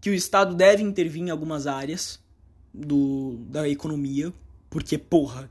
[0.01, 2.19] que o Estado deve intervir em algumas áreas
[2.73, 4.33] do, da economia,
[4.69, 5.49] porque, porra,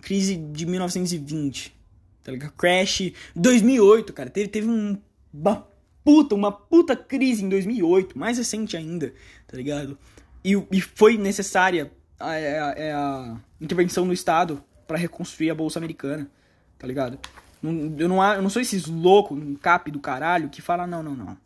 [0.00, 1.74] crise de 1920,
[2.22, 2.52] tá ligado?
[2.52, 4.98] Crash 2008, cara, teve, teve um,
[5.32, 5.66] uma
[6.04, 9.12] puta, uma puta crise em 2008, mais recente ainda,
[9.46, 9.98] tá ligado?
[10.44, 16.30] E, e foi necessária a, a, a, intervenção do Estado para reconstruir a Bolsa Americana
[16.78, 17.18] tá ligado?
[17.62, 21.16] Eu não, eu não sou esses loucos, um cap do caralho, que fala, não, não,
[21.16, 21.36] não.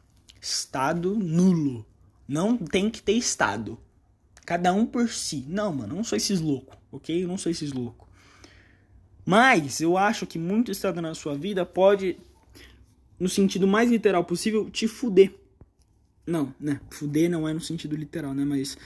[0.40, 1.86] Estado nulo.
[2.28, 3.78] Não tem que ter Estado.
[4.44, 5.44] Cada um por si.
[5.48, 7.24] Não, mano, eu não sou esses loucos, ok?
[7.24, 8.08] Eu não sou esses loucos.
[9.24, 12.18] Mas eu acho que muito Estado na sua vida pode
[13.18, 15.32] no sentido mais literal possível, te fuder.
[16.26, 16.80] Não, né?
[16.90, 18.44] Fuder não é no sentido literal, né?
[18.44, 18.76] Mas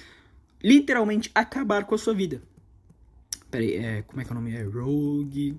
[0.63, 2.43] literalmente acabar com a sua vida.
[3.51, 4.55] Pera aí, é, como é que é o nome?
[4.55, 5.59] É Rogue.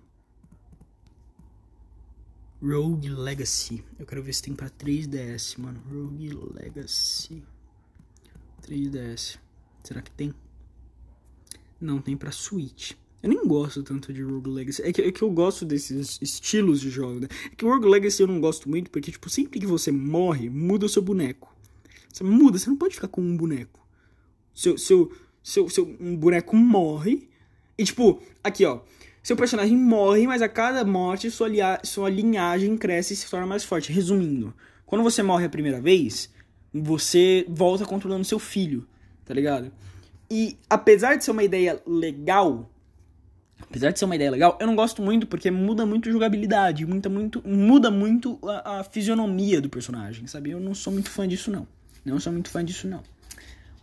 [2.61, 3.83] Rogue Legacy.
[3.99, 5.81] Eu quero ver se tem pra 3DS, mano.
[5.91, 7.43] Rogue Legacy.
[8.63, 9.37] 3DS.
[9.83, 10.33] Será que tem?
[11.79, 12.93] Não, tem pra Switch.
[13.21, 14.81] Eu nem gosto tanto de Rogue Legacy.
[14.81, 17.27] É que, é que eu gosto desses estilos de jogo, né?
[17.51, 20.49] É que o Rogue Legacy eu não gosto muito porque, tipo, sempre que você morre,
[20.49, 21.55] muda o seu boneco.
[22.11, 23.85] Você muda, você não pode ficar com um boneco.
[24.53, 25.11] Seu, seu,
[25.43, 27.29] seu, seu um boneco morre.
[27.77, 28.81] E, tipo, aqui, ó.
[29.27, 31.49] Seu personagem morre, mas a cada morte sua,
[31.83, 33.91] sua linhagem cresce e se torna mais forte.
[33.91, 34.53] Resumindo,
[34.85, 36.33] quando você morre a primeira vez,
[36.73, 38.87] você volta controlando seu filho,
[39.25, 39.69] tá ligado?
[40.31, 42.71] E apesar de ser uma ideia legal,
[43.59, 46.85] apesar de ser uma ideia legal, eu não gosto muito porque muda muito a jogabilidade,
[46.85, 50.51] muda muito, muda muito a, a fisionomia do personagem, sabe?
[50.51, 51.67] Eu não sou muito fã disso não.
[52.05, 53.03] Não sou muito fã disso não.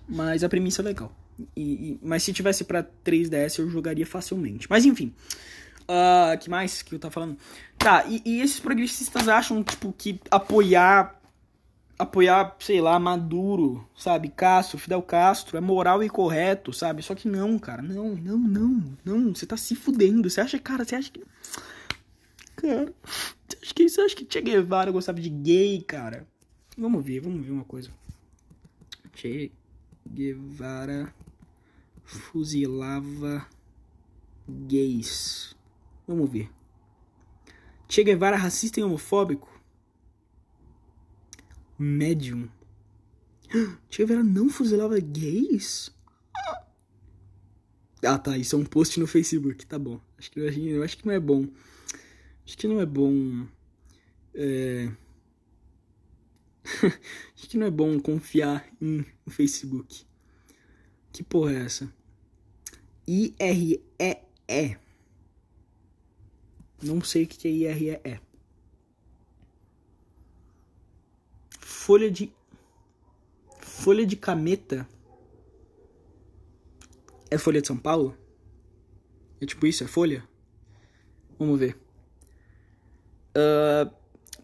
[0.09, 1.15] Mas a premissa é legal.
[1.57, 4.67] E, e, mas se tivesse para 3DS eu jogaria facilmente.
[4.69, 5.13] Mas enfim.
[5.83, 7.37] Uh, que mais que eu tava falando?
[7.77, 11.21] Tá, e, e esses progressistas acham, tipo, que apoiar
[11.99, 17.03] apoiar, sei lá, Maduro, sabe, Castro, Fidel Castro, é moral e correto, sabe?
[17.03, 20.29] Só que não, cara, não, não, não, não, você tá se fudendo.
[20.29, 21.23] Você acha, cara, você acha que.
[22.57, 22.93] Cara,
[23.49, 26.27] você acha que, você acha que Che Guevara gostava de gay, cara?
[26.77, 27.91] Vamos ver, vamos ver uma coisa.
[29.15, 29.51] Che
[30.07, 31.13] Guevara
[32.05, 33.49] fuzilava
[34.49, 35.57] gays.
[36.07, 36.51] Vamos ver.
[37.89, 39.49] Che Guevara racista e homofóbico?
[41.79, 42.49] Medium.
[43.89, 45.95] Che Guevara não fuzilava gays?
[48.07, 48.37] Ah, tá.
[48.37, 49.65] Isso é um post no Facebook.
[49.67, 50.01] Tá bom.
[50.19, 51.49] Acho que, eu acho que não é bom.
[52.47, 53.47] Acho que não é bom.
[54.35, 54.91] É...
[57.35, 60.07] acho que não é bom confiar em, no Facebook.
[61.15, 61.91] Que porra é essa?
[63.07, 64.77] I-R-E-E.
[66.83, 68.21] Não sei o que é I-R-E-E.
[71.85, 72.33] folha de
[73.61, 74.89] folha de cameta
[77.31, 78.17] é folha de São Paulo?
[79.39, 80.27] É tipo isso, é folha?
[81.39, 81.77] Vamos ver.
[83.37, 83.93] Uh,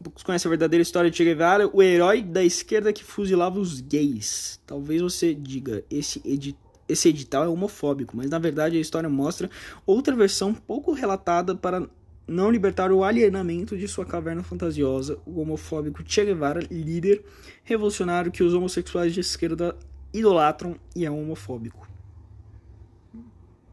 [0.02, 3.80] poucos conhecem a verdadeira história de Che Guevara, o herói da esquerda que fuzilava os
[3.80, 4.60] gays.
[4.66, 6.56] Talvez você diga, esse, edi
[6.88, 9.48] esse edital é homofóbico, mas na verdade a história mostra
[9.86, 11.88] outra versão pouco relatada para
[12.26, 17.24] não libertar o alienamento de sua caverna fantasiosa, o homofóbico Che Guevara, líder
[17.62, 19.76] revolucionário que os homossexuais de esquerda
[20.12, 21.88] idolatram e é homofóbico.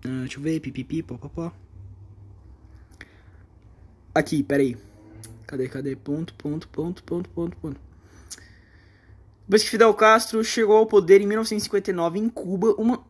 [0.05, 1.51] Ah, deixa eu ver, pipipi, popopó.
[4.13, 4.77] Aqui, peraí.
[5.47, 5.95] Cadê, cadê?
[5.95, 7.81] Ponto, ponto, ponto, ponto, ponto, ponto.
[9.47, 13.03] Depois que Fidel Castro chegou ao poder em 1959 em Cuba, uma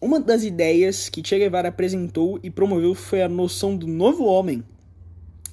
[0.00, 4.62] uma das ideias que Che Guevara apresentou e promoveu foi a noção do novo homem,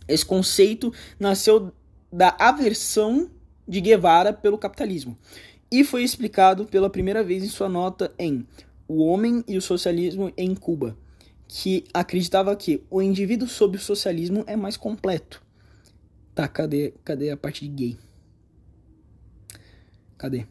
[0.08, 1.72] esse conceito nasceu
[2.12, 3.30] da aversão
[3.68, 5.18] de Guevara pelo capitalismo
[5.72, 8.46] e foi explicado pela primeira vez em sua nota em
[8.88, 10.96] O Homem e o Socialismo em Cuba,
[11.48, 15.42] que acreditava que o indivíduo sob o socialismo é mais completo.
[16.34, 18.00] Tá, cadê, cadê a parte de gay?
[20.17, 20.48] Cadê?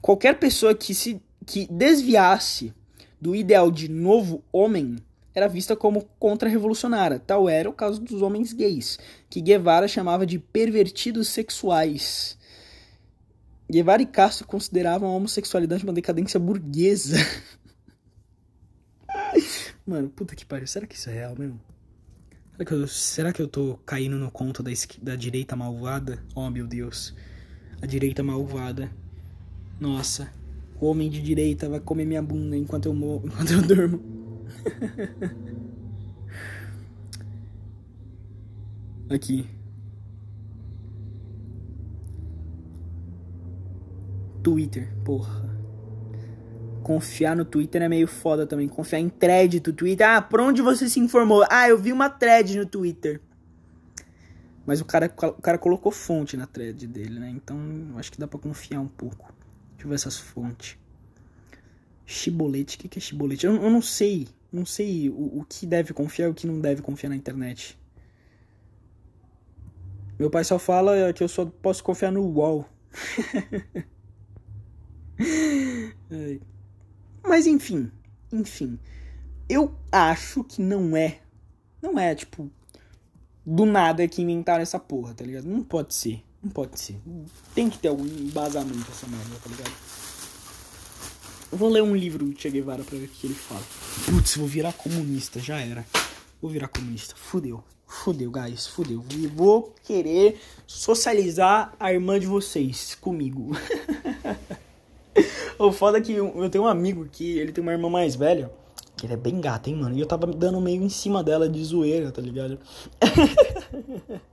[0.00, 2.72] Qualquer pessoa que se que desviasse
[3.20, 4.96] do ideal de novo homem
[5.34, 7.18] era vista como contra-revolucionária.
[7.18, 12.38] Tal era o caso dos homens gays, que Guevara chamava de pervertidos sexuais.
[13.70, 17.16] Guevara e Castro consideravam a homossexualidade uma decadência burguesa.
[19.86, 20.66] Mano, puta que pariu.
[20.66, 21.58] Será que isso é real mesmo?
[22.62, 24.70] Será que eu, será que eu tô caindo no conto da,
[25.02, 26.22] da direita malvada?
[26.32, 27.12] Oh, meu Deus.
[27.80, 28.88] A direita malvada.
[29.80, 30.32] Nossa.
[30.80, 34.00] O homem de direita vai comer minha bunda enquanto eu, morro, enquanto eu durmo.
[39.10, 39.44] Aqui.
[44.40, 45.51] Twitter, porra.
[46.82, 48.68] Confiar no Twitter é meio foda também.
[48.68, 50.08] Confiar em thread do Twitter.
[50.08, 51.44] Ah, por onde você se informou?
[51.50, 53.20] Ah, eu vi uma thread no Twitter.
[54.66, 57.30] Mas o cara, o cara colocou fonte na thread dele, né?
[57.30, 57.58] Então
[57.96, 59.32] acho que dá pra confiar um pouco.
[59.72, 60.76] Deixa eu ver essas fontes.
[62.06, 63.46] Chibolete, o que, que é chibolete?
[63.46, 66.60] Eu, eu não sei não sei o, o que deve confiar e o que não
[66.60, 67.78] deve confiar na internet.
[70.18, 72.66] Meu pai só fala que eu só posso confiar no UOL.
[77.24, 77.90] Mas enfim,
[78.32, 78.78] enfim.
[79.48, 81.20] Eu acho que não é.
[81.80, 82.50] Não é, tipo.
[83.44, 85.44] do nada que inventaram essa porra, tá ligado?
[85.44, 86.22] Não pode ser.
[86.42, 86.98] Não pode ser.
[87.54, 89.72] Tem que ter algum embasamento essa merda, tá ligado?
[91.52, 93.62] Eu vou ler um livro do Che Guevara pra ver o que ele fala.
[94.06, 95.86] Putz, vou virar comunista, já era.
[96.40, 97.14] Vou virar comunista.
[97.14, 97.62] Fudeu.
[97.86, 98.66] Fudeu, guys.
[98.66, 99.04] Fudeu.
[99.10, 103.54] E vou querer socializar a irmã de vocês comigo.
[105.68, 108.50] o foda é que eu tenho um amigo que ele tem uma irmã mais velha.
[108.96, 109.96] Que ele é bem gata, hein, mano?
[109.96, 112.58] E eu tava dando meio em cima dela de zoeira, tá ligado?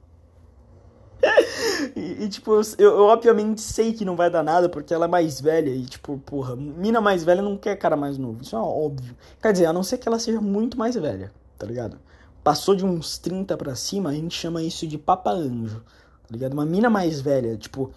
[1.96, 5.08] E, e, tipo, eu, eu, obviamente sei que não vai dar nada porque ela é
[5.08, 5.70] mais velha.
[5.70, 8.42] E, tipo, porra, mina mais velha não quer cara mais novo.
[8.42, 9.16] Isso é óbvio.
[9.42, 12.00] Quer dizer, a não ser que ela seja muito mais velha, tá ligado?
[12.44, 16.54] Passou de uns 30 pra cima, a gente chama isso de papa anjo, tá ligado?
[16.54, 17.92] Uma mina mais velha, tipo.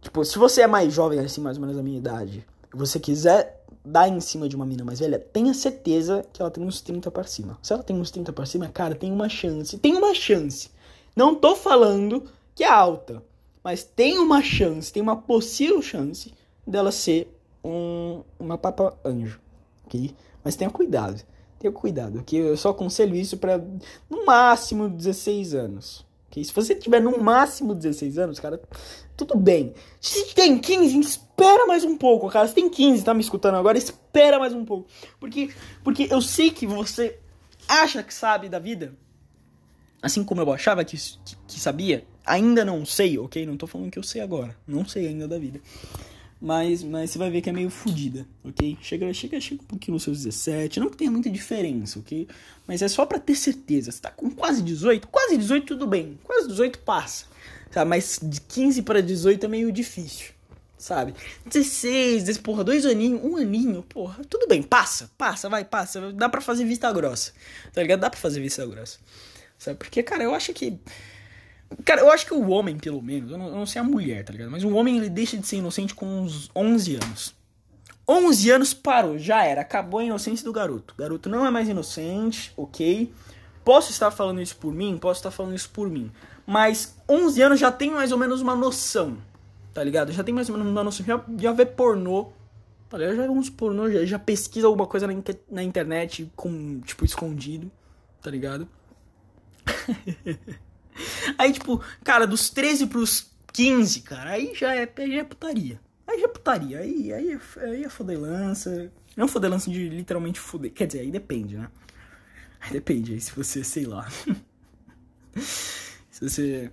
[0.00, 3.62] Tipo, se você é mais jovem, assim, mais ou menos a minha idade, você quiser
[3.84, 7.10] dar em cima de uma mina mais velha, tenha certeza que ela tem uns 30
[7.10, 7.58] para cima.
[7.62, 9.76] Se ela tem uns 30 para cima, cara, tem uma chance.
[9.78, 10.70] Tem uma chance.
[11.14, 13.22] Não tô falando que é alta,
[13.62, 16.32] mas tem uma chance, tem uma possível chance
[16.66, 17.32] dela ser
[17.64, 19.40] um, uma papa anjo,
[19.84, 20.14] ok?
[20.42, 21.22] Mas tenha cuidado,
[21.58, 22.40] tenha cuidado, ok?
[22.40, 23.62] Eu só aconselho isso para
[24.08, 26.44] no máximo 16 anos, ok?
[26.44, 28.60] Se você tiver no máximo 16 anos, cara,
[29.16, 29.74] tudo bem.
[30.00, 32.48] Se tem 15, espera mais um pouco, cara.
[32.48, 34.88] Se tem 15, tá me escutando agora, espera mais um pouco.
[35.20, 35.50] Porque,
[35.84, 37.18] porque eu sei que você
[37.68, 38.94] acha que sabe da vida,
[40.00, 43.44] assim como eu achava que, que, que sabia, Ainda não sei, ok?
[43.44, 44.56] Não tô falando que eu sei agora.
[44.66, 45.60] Não sei ainda da vida.
[46.44, 48.76] Mas, mas você vai ver que é meio fodida, ok?
[48.82, 50.80] Chega, chega, chega um pouquinho nos seus 17.
[50.80, 52.26] Não que tenha muita diferença, ok?
[52.66, 53.92] Mas é só para ter certeza.
[53.92, 55.06] Você tá com quase 18?
[55.06, 56.18] Quase 18 tudo bem.
[56.24, 57.26] Quase 18 passa.
[57.70, 57.88] Sabe?
[57.88, 60.32] Mas de 15 para 18 é meio difícil.
[60.76, 61.14] Sabe?
[61.46, 66.12] 16, desse, porra, dois aninhos, um aninho, porra, tudo bem, passa, passa, vai, passa.
[66.12, 67.30] Dá pra fazer vista grossa.
[67.72, 68.00] Tá ligado?
[68.00, 68.98] Dá pra fazer vista grossa.
[69.56, 69.78] Sabe?
[69.78, 70.76] Porque, cara, eu acho que
[71.84, 74.24] Cara, eu acho que o homem, pelo menos, eu não, eu não, sei a mulher,
[74.24, 74.50] tá ligado?
[74.50, 77.34] Mas o homem ele deixa de ser inocente com uns 11 anos.
[78.08, 80.94] 11 anos parou, já era, acabou a inocência do garoto.
[80.94, 83.12] O garoto não é mais inocente, ok?
[83.64, 84.98] Posso estar falando isso por mim?
[84.98, 86.10] Posso estar falando isso por mim.
[86.46, 89.16] Mas 11 anos já tem mais ou menos uma noção,
[89.72, 90.10] tá ligado?
[90.12, 91.06] Já tem mais ou menos uma noção.
[91.06, 92.32] Já, já vê pornô,
[92.88, 93.16] tá ligado?
[93.16, 95.14] Já vê uns pornô, já, já pesquisa alguma coisa na,
[95.50, 97.70] na internet com, tipo, escondido,
[98.20, 98.68] tá ligado?
[101.38, 105.80] Aí, tipo, cara, dos 13 pros 15, cara, aí já é, já é putaria.
[106.06, 106.78] Aí já é putaria.
[106.78, 108.90] Aí, aí, aí é fodelança.
[109.16, 110.72] Não fodelança de literalmente foder.
[110.72, 111.68] Quer dizer, aí depende, né?
[112.60, 113.12] Aí depende.
[113.12, 114.08] Aí se você, sei lá.
[115.36, 116.70] se você.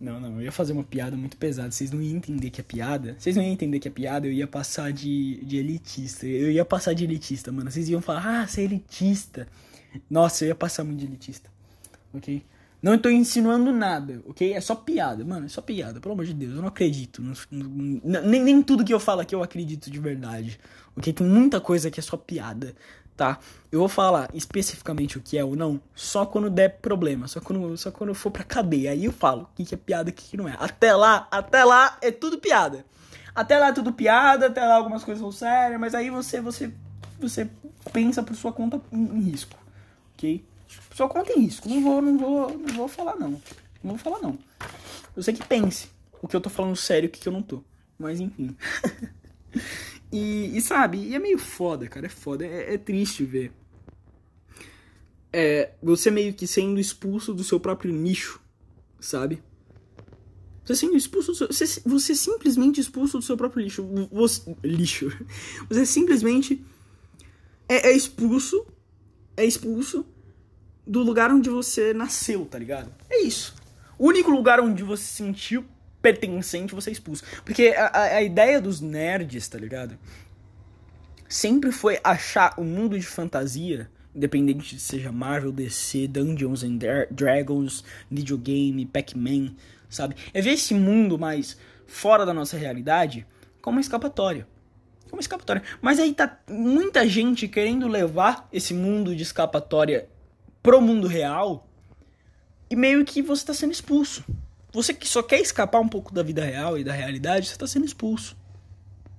[0.00, 1.70] Não, não, eu ia fazer uma piada muito pesada.
[1.70, 3.16] Vocês não iam entender que é piada.
[3.18, 6.26] Vocês não iam entender que é piada, eu ia passar de, de elitista.
[6.26, 7.70] Eu ia passar de elitista, mano.
[7.70, 9.48] Vocês iam falar, ah, você é elitista.
[10.08, 11.50] Nossa, eu ia passar muito de elitista.
[12.12, 12.44] Ok?
[12.80, 14.52] Não estou insinuando nada, ok?
[14.52, 17.20] É só piada, mano, é só piada, pelo amor de Deus, eu não acredito.
[17.20, 20.60] Não, não, nem, nem tudo que eu falo aqui eu acredito de verdade,
[20.96, 21.12] ok?
[21.12, 22.76] Tem muita coisa que é só piada,
[23.16, 23.40] tá?
[23.72, 27.76] Eu vou falar especificamente o que é ou não só quando der problema, só quando,
[27.76, 28.92] só quando eu for pra cadeia.
[28.92, 30.56] Aí eu falo o que, que é piada e o que, que não é.
[30.58, 32.84] Até lá, até lá é tudo piada.
[33.34, 36.72] Até lá é tudo piada, até lá algumas coisas são sérias, mas aí você, você,
[37.20, 37.50] você
[37.92, 39.56] pensa por sua conta em, em risco,
[40.14, 40.44] ok?
[40.98, 41.68] Só conta em risco.
[41.68, 43.30] Não vou, não vou, não vou falar não.
[43.84, 44.36] Não vou falar não.
[45.14, 45.88] Eu sei que pense
[46.20, 47.62] o que eu tô falando sério o que eu não tô.
[47.96, 48.56] Mas enfim.
[50.10, 52.06] e, e, sabe, e é meio foda, cara.
[52.06, 52.44] É foda.
[52.44, 53.52] É, é triste ver.
[55.32, 58.40] É, você meio que sendo expulso do seu próprio nicho,
[58.98, 59.40] sabe?
[60.64, 63.88] Você sendo expulso seu, você, você simplesmente expulso do seu próprio lixo.
[64.10, 65.12] Você, lixo.
[65.70, 66.60] Você simplesmente
[67.68, 68.66] é, é expulso.
[69.36, 70.04] É expulso
[70.88, 72.90] do lugar onde você nasceu, tá ligado?
[73.10, 73.54] É isso.
[73.98, 75.64] O único lugar onde você se sentiu
[76.00, 77.22] pertencente, você é expulso.
[77.44, 79.98] Porque a, a ideia dos nerds, tá ligado?
[81.28, 86.78] Sempre foi achar o um mundo de fantasia, independente de seja Marvel, DC, Dungeons and
[87.10, 89.54] Dragons, videogame, Pac-Man,
[89.90, 90.16] sabe?
[90.32, 93.26] É ver esse mundo mais fora da nossa realidade
[93.60, 94.48] como uma escapatória.
[95.10, 95.62] Como escapatória.
[95.82, 100.08] Mas aí tá muita gente querendo levar esse mundo de escapatória
[100.62, 101.66] pro mundo real
[102.70, 104.24] e meio que você tá sendo expulso.
[104.72, 107.66] Você que só quer escapar um pouco da vida real e da realidade, você tá
[107.66, 108.36] sendo expulso.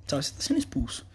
[0.08, 0.24] Sabe?
[0.24, 1.08] Você tá sendo expulso.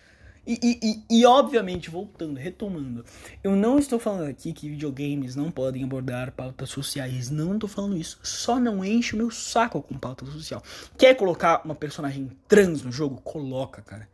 [0.46, 3.02] E, e, e, e, obviamente, voltando, retomando,
[3.42, 7.30] eu não estou falando aqui que videogames não podem abordar pautas sociais.
[7.30, 8.18] Não estou falando isso.
[8.22, 10.62] Só não enche o meu saco com pauta social.
[10.98, 13.22] Quer colocar uma personagem trans no jogo?
[13.22, 14.06] Coloca, cara.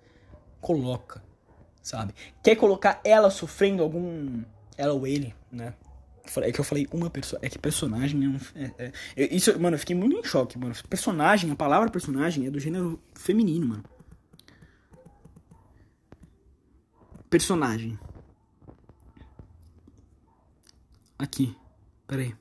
[0.61, 1.21] Coloca.
[1.83, 2.15] Sabe?
[2.43, 4.45] Quer colocar ela sofrendo algum.
[4.77, 5.75] Ela ou ele, né?
[6.39, 7.41] É que eu falei uma pessoa.
[7.43, 8.39] É que personagem é um.
[8.55, 10.75] É, é, isso, mano, eu fiquei muito em choque, mano.
[10.89, 13.85] Personagem, a palavra personagem é do gênero feminino, mano.
[17.29, 17.99] Personagem.
[21.19, 21.57] Aqui.
[22.07, 22.35] Pera aí.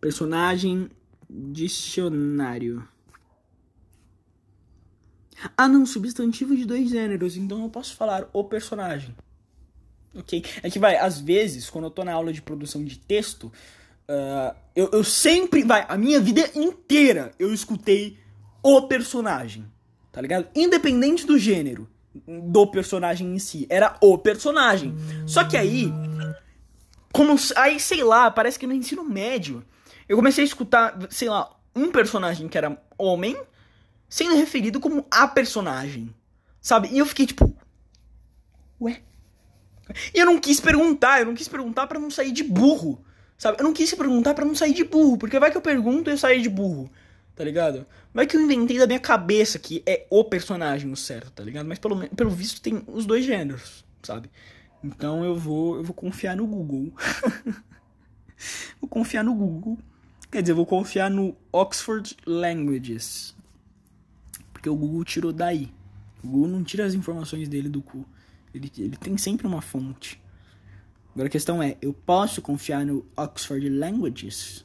[0.00, 0.90] Personagem.
[1.28, 2.88] Dicionário.
[5.56, 9.14] Ah, não, substantivo de dois gêneros, então eu posso falar o personagem.
[10.14, 10.44] Ok?
[10.62, 13.52] É que vai, às vezes, quando eu tô na aula de produção de texto,
[14.08, 18.18] uh, eu, eu sempre, vai, a minha vida inteira eu escutei
[18.62, 19.64] o personagem,
[20.10, 20.48] tá ligado?
[20.54, 21.88] Independente do gênero
[22.26, 24.94] do personagem em si, era o personagem.
[25.26, 25.92] Só que aí,
[27.12, 29.64] como, aí, sei lá, parece que no ensino médio,
[30.08, 33.36] eu comecei a escutar, sei lá, um personagem que era homem
[34.08, 36.12] sendo referido como a personagem,
[36.60, 36.88] sabe?
[36.90, 37.54] E eu fiquei tipo,
[38.80, 39.02] ué?
[40.14, 43.02] E eu não quis perguntar, eu não quis perguntar para não sair de burro,
[43.36, 43.58] sabe?
[43.58, 46.12] Eu não quis perguntar para não sair de burro, porque vai que eu pergunto e
[46.12, 46.90] eu saio de burro,
[47.34, 47.86] tá ligado?
[48.12, 51.66] Vai que eu inventei da minha cabeça que é o personagem o certo, tá ligado?
[51.66, 54.30] Mas pelo, pelo visto tem os dois gêneros, sabe?
[54.82, 56.92] Então eu vou, eu vou confiar no Google.
[58.80, 59.78] vou confiar no Google.
[60.30, 63.34] Quer dizer, vou confiar no Oxford Languages.
[64.52, 65.72] Porque o Google tirou daí.
[66.22, 68.06] O Google não tira as informações dele do cu.
[68.54, 70.20] Ele, ele tem sempre uma fonte.
[71.12, 74.64] Agora a questão é, eu posso confiar no Oxford Languages?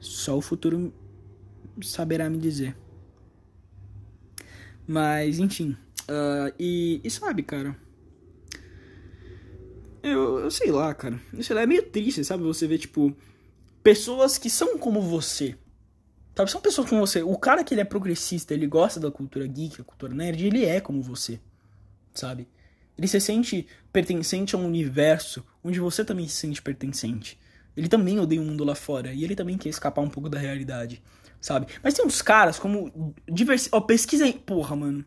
[0.00, 0.92] Só o futuro
[1.82, 2.76] saberá me dizer.
[4.86, 5.76] Mas, enfim.
[6.08, 7.76] Uh, e, e sabe, cara.
[10.02, 11.20] Eu, eu sei lá, cara.
[11.42, 12.42] Sei lá, é meio triste, sabe?
[12.44, 13.14] Você ver, tipo,
[13.82, 15.56] pessoas que são como você.
[16.34, 17.22] Sabe, são pessoas como você.
[17.22, 20.64] O cara que ele é progressista, ele gosta da cultura geek, a cultura nerd, ele
[20.64, 21.40] é como você.
[22.14, 22.48] Sabe?
[22.98, 27.38] Ele se sente pertencente a um universo onde você também se sente pertencente.
[27.76, 30.38] Ele também odeia o mundo lá fora e ele também quer escapar um pouco da
[30.38, 31.00] realidade,
[31.40, 31.68] sabe?
[31.82, 33.68] Mas tem uns caras como diversi...
[33.72, 35.04] Ó, pesquisa aí, porra, mano.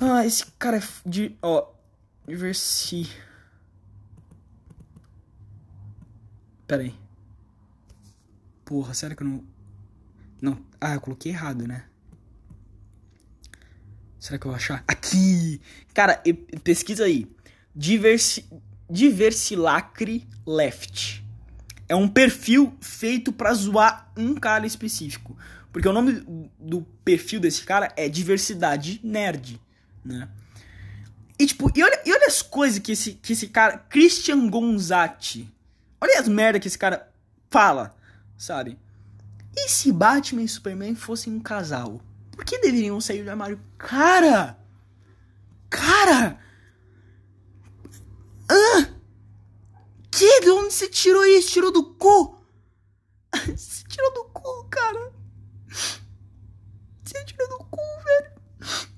[0.00, 1.70] Ah, esse cara é de, ó,
[2.26, 3.08] diversi
[6.66, 6.94] Pera aí.
[8.64, 9.44] Porra, sério que eu não
[10.42, 10.58] não.
[10.80, 11.84] Ah, eu coloquei errado, né?
[14.22, 14.84] Será que eu vou achar?
[14.86, 15.60] Aqui!
[15.92, 16.22] Cara,
[16.62, 17.26] pesquisa aí.
[17.74, 18.48] Diversi,
[18.88, 21.26] Diversilacre Left.
[21.88, 25.36] É um perfil feito pra zoar um cara específico.
[25.72, 26.24] Porque o nome
[26.56, 29.60] do perfil desse cara é Diversidade Nerd,
[30.04, 30.28] né?
[31.36, 35.52] E tipo, e olha, e olha as coisas que esse, que esse cara, Christian Gonzatti,
[36.00, 37.10] olha as merda que esse cara
[37.50, 37.92] fala,
[38.38, 38.78] sabe?
[39.56, 42.00] E se Batman e Superman fossem um casal?
[42.42, 43.60] Por que deveriam sair do armário?
[43.78, 44.58] Cara!
[45.70, 46.40] Cara!
[48.50, 48.92] Ah!
[50.10, 50.40] Que?
[50.40, 51.52] De onde você tirou isso?
[51.52, 52.36] Tirou do cu?
[53.46, 55.12] Você tirou do cu, cara?
[55.68, 58.32] Você tirou do cu, velho?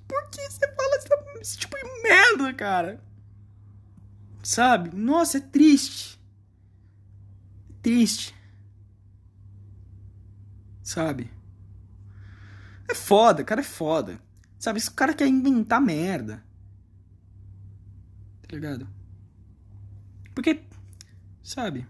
[0.09, 0.97] Por que você fala
[1.41, 3.05] esse tipo de merda, cara?
[4.43, 4.97] Sabe?
[4.97, 6.19] Nossa, é triste.
[7.83, 8.35] Triste.
[10.83, 11.31] Sabe?
[12.89, 14.19] É foda, cara é foda.
[14.59, 14.79] Sabe?
[14.79, 16.43] Esse cara quer inventar merda.
[18.47, 18.89] Tá ligado?
[20.35, 20.63] Porque,
[21.43, 21.87] sabe?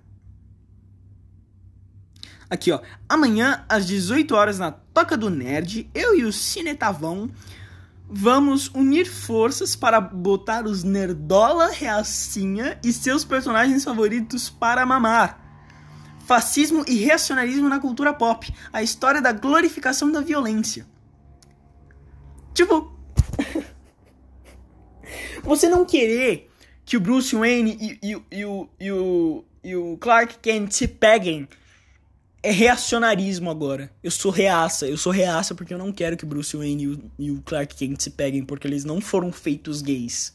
[2.48, 2.80] Aqui, ó.
[3.08, 7.30] Amanhã, às 18 horas, na Toca do Nerd, eu e o Cinetavão
[8.08, 15.43] vamos unir forças para botar os Nerdola Reacinha e seus personagens favoritos para mamar.
[16.26, 18.52] Fascismo e reacionarismo na cultura pop.
[18.72, 20.86] A história da glorificação da violência.
[22.52, 22.92] Tipo.
[25.42, 26.50] você não querer
[26.84, 30.88] que o Bruce Wayne e, e, e, o, e, o, e o Clark Kent se
[30.88, 31.48] peguem
[32.42, 33.90] é reacionarismo agora.
[34.02, 34.86] Eu sou reaça.
[34.86, 37.42] Eu sou reaça porque eu não quero que o Bruce Wayne e o, e o
[37.42, 40.34] Clark Kent se peguem porque eles não foram feitos gays.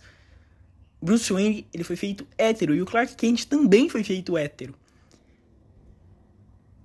[1.01, 4.73] Bruce Wayne, ele foi feito hétero e o Clark Kent também foi feito hétero.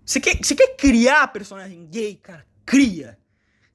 [0.05, 2.45] Você quer, você quer criar personagem gay, cara?
[2.67, 3.19] Cria.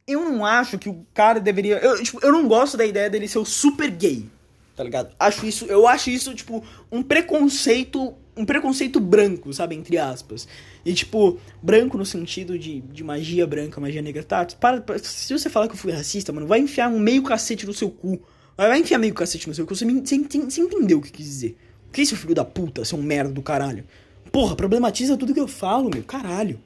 [0.06, 1.78] Eu não acho que o cara deveria.
[1.78, 4.30] Eu, tipo, eu não gosto da ideia dele ser o super gay.
[4.76, 5.14] Tá ligado?
[5.20, 8.16] Acho isso, eu acho isso, tipo, um preconceito.
[8.38, 9.76] Um preconceito branco, sabe?
[9.76, 10.48] Entre aspas.
[10.86, 14.24] E, tipo, branco no sentido de, de magia branca, magia negra.
[14.24, 17.22] Tá, para, para, se você falar que eu fui racista, mano, vai enfiar um meio
[17.22, 18.22] cacete no seu cu.
[18.56, 19.76] Vai enfiar meio cacete no seu cu.
[19.76, 21.58] Você, me, você, você entendeu o que quis dizer.
[21.90, 23.84] O que é seu filho da puta, seu merda do caralho?
[24.32, 26.04] Porra, problematiza tudo que eu falo, meu.
[26.04, 26.60] Caralho.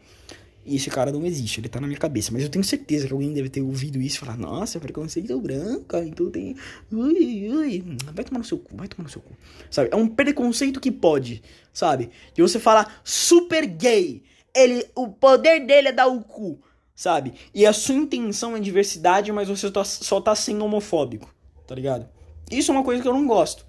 [0.66, 2.32] E esse cara não existe, ele tá na minha cabeça.
[2.32, 5.97] Mas eu tenho certeza que alguém deve ter ouvido isso e falar, nossa, preconceito branco,
[5.97, 6.55] então tem.
[6.91, 7.84] Ui, ui.
[8.14, 9.34] Vai tomar no seu cu, vai tomar no seu cu.
[9.70, 9.89] Sabe?
[9.91, 11.43] É um preconceito que pode,
[11.74, 12.09] sabe?
[12.34, 14.24] De você falar super gay.
[14.55, 16.61] Ele, o poder dele é dar o cu,
[16.95, 17.34] sabe?
[17.53, 21.34] E a sua intenção é diversidade, mas você tá, só tá sendo homofóbico,
[21.68, 22.07] tá ligado?
[22.49, 23.66] Isso é uma coisa que eu não gosto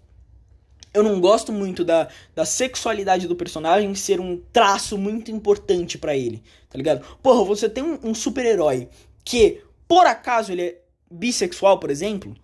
[0.95, 6.17] eu não gosto muito da, da sexualidade do personagem ser um traço muito importante para
[6.17, 6.41] ele,
[6.71, 7.05] tá ligado?
[7.21, 8.89] Porra, você tem um, um super-herói
[9.25, 10.81] que, por acaso, ele é
[11.11, 12.35] bissexual, por exemplo.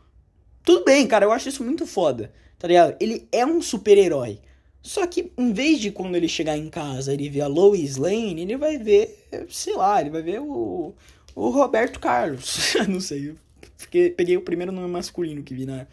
[0.64, 2.96] Tudo bem, cara, eu acho isso muito foda, tá ligado?
[3.00, 4.40] Ele é um super-herói.
[4.82, 8.42] Só que, em vez de quando ele chegar em casa ele ver a Lois Lane,
[8.42, 10.92] ele vai ver, sei lá, ele vai ver o,
[11.34, 12.74] o Roberto Carlos.
[12.88, 13.34] não sei,
[13.76, 15.86] porque peguei o primeiro nome masculino que vi na,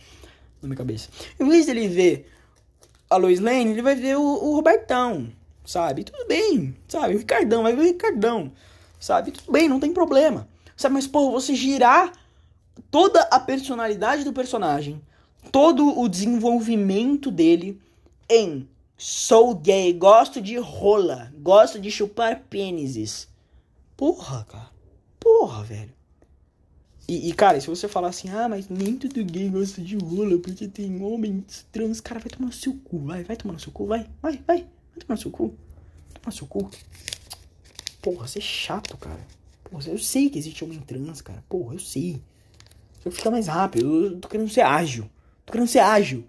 [0.62, 1.10] na minha cabeça.
[1.40, 2.30] Em vez dele ver
[3.10, 5.32] a Lois Lane, ele vai ver o, o Robertão,
[5.66, 6.04] sabe?
[6.04, 7.16] Tudo bem, sabe?
[7.16, 8.52] O Ricardão, vai ver o Ricardão,
[9.00, 9.32] sabe?
[9.32, 10.48] Tudo bem, não tem problema.
[10.76, 12.12] Sabe, mas, pô, você girar
[12.92, 15.02] toda a personalidade do personagem,
[15.52, 17.82] todo o desenvolvimento dele
[18.30, 23.28] em sou gay, gosto de rola, gosto de chupar pênises.
[23.96, 24.70] Porra, cara.
[25.20, 25.97] Porra, velho.
[27.08, 30.38] E, e, cara, se você falar assim, ah, mas nem todo gay gosta de rola
[30.40, 33.72] porque tem homens trans, cara, vai tomar no seu cu, vai, vai tomar no seu
[33.72, 36.70] cu, vai, vai, vai, vai tomar no seu cu, vai tomar no seu cu.
[38.02, 39.26] Porra, você é chato, cara.
[39.64, 41.42] Porra, eu sei que existe homem trans, cara.
[41.48, 42.22] Porra, eu sei.
[43.02, 45.10] Só que fica mais rápido, eu tô querendo ser ágil.
[45.46, 46.26] Tô querendo ser ágil,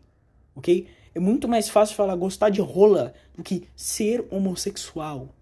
[0.55, 0.87] ok?
[1.13, 5.35] É muito mais fácil falar gostar de rola do que ser homossexual,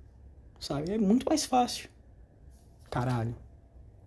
[0.59, 0.93] sabe?
[0.93, 1.91] É muito mais fácil.
[2.91, 3.37] Caralho.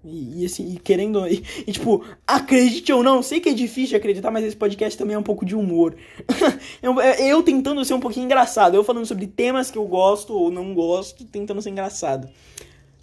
[0.04, 1.28] E, e, assim, e querendo.
[1.28, 5.16] E, e, tipo, acredite ou não, sei que é difícil acreditar, mas esse podcast também
[5.16, 5.96] é um pouco de humor.
[6.82, 8.76] eu, é, eu, tentando ser um pouquinho engraçado.
[8.76, 12.30] Eu falando sobre temas que eu gosto ou não gosto, tentando ser engraçado.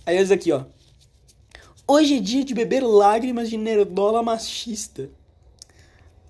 [0.06, 0.64] Aí olha aqui, ó.
[1.86, 5.10] Hoje é dia de beber lágrimas de nerdola machista.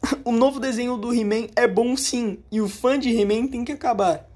[0.25, 3.73] o novo desenho do He-Man é bom sim, e o fã de He-Man tem que
[3.73, 4.29] acabar.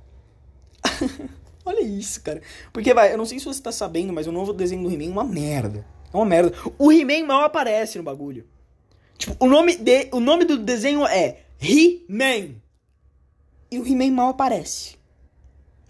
[1.64, 2.40] Olha isso, cara.
[2.72, 5.10] Porque, vai, eu não sei se você tá sabendo, mas o novo desenho do He-Man
[5.10, 5.84] é uma merda.
[6.12, 6.52] É uma merda.
[6.78, 8.46] O He-Man mal aparece no bagulho.
[9.16, 12.54] Tipo, o nome, de, o nome do desenho é He-Man.
[13.70, 14.96] E o He-Man mal aparece.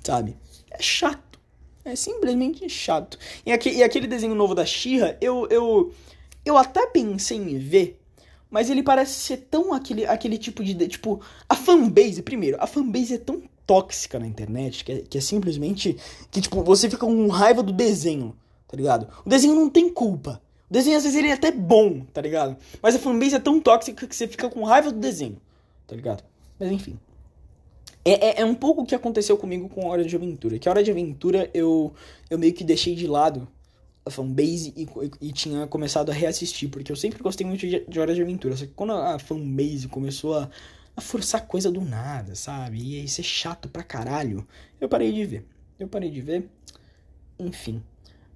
[0.02, 0.36] Sabe?
[0.70, 1.38] É chato.
[1.84, 3.18] É simplesmente chato.
[3.44, 5.92] E, aqui, e aquele desenho novo da Shira, eu, eu,
[6.44, 7.98] eu até pensei em ver.
[8.50, 10.74] Mas ele parece ser tão aquele, aquele tipo de.
[10.88, 15.20] Tipo, a fanbase, primeiro, a fanbase é tão tóxica na internet que é, que é
[15.20, 15.96] simplesmente.
[16.30, 18.36] Que, tipo, você fica com raiva do desenho
[18.70, 19.08] tá ligado?
[19.24, 20.40] O desenho não tem culpa.
[20.70, 22.56] O desenho às vezes ele é até bom, tá ligado?
[22.80, 25.38] Mas a fanbase é tão tóxica que você fica com raiva do desenho,
[25.88, 26.22] tá ligado?
[26.58, 26.96] Mas enfim.
[28.04, 30.56] É, é, é um pouco o que aconteceu comigo com Hora de Aventura.
[30.56, 31.92] Que a Hora de Aventura eu,
[32.30, 33.48] eu meio que deixei de lado
[34.06, 34.88] a fanbase e,
[35.20, 38.56] e, tinha começado a reassistir, porque eu sempre gostei muito de, de Hora de Aventura.
[38.56, 40.48] Só que quando a fanbase começou a,
[40.96, 42.78] a forçar coisa do nada, sabe?
[42.80, 44.46] E aí ser chato pra caralho,
[44.80, 45.44] eu parei de ver.
[45.76, 46.48] Eu parei de ver.
[47.36, 47.82] Enfim.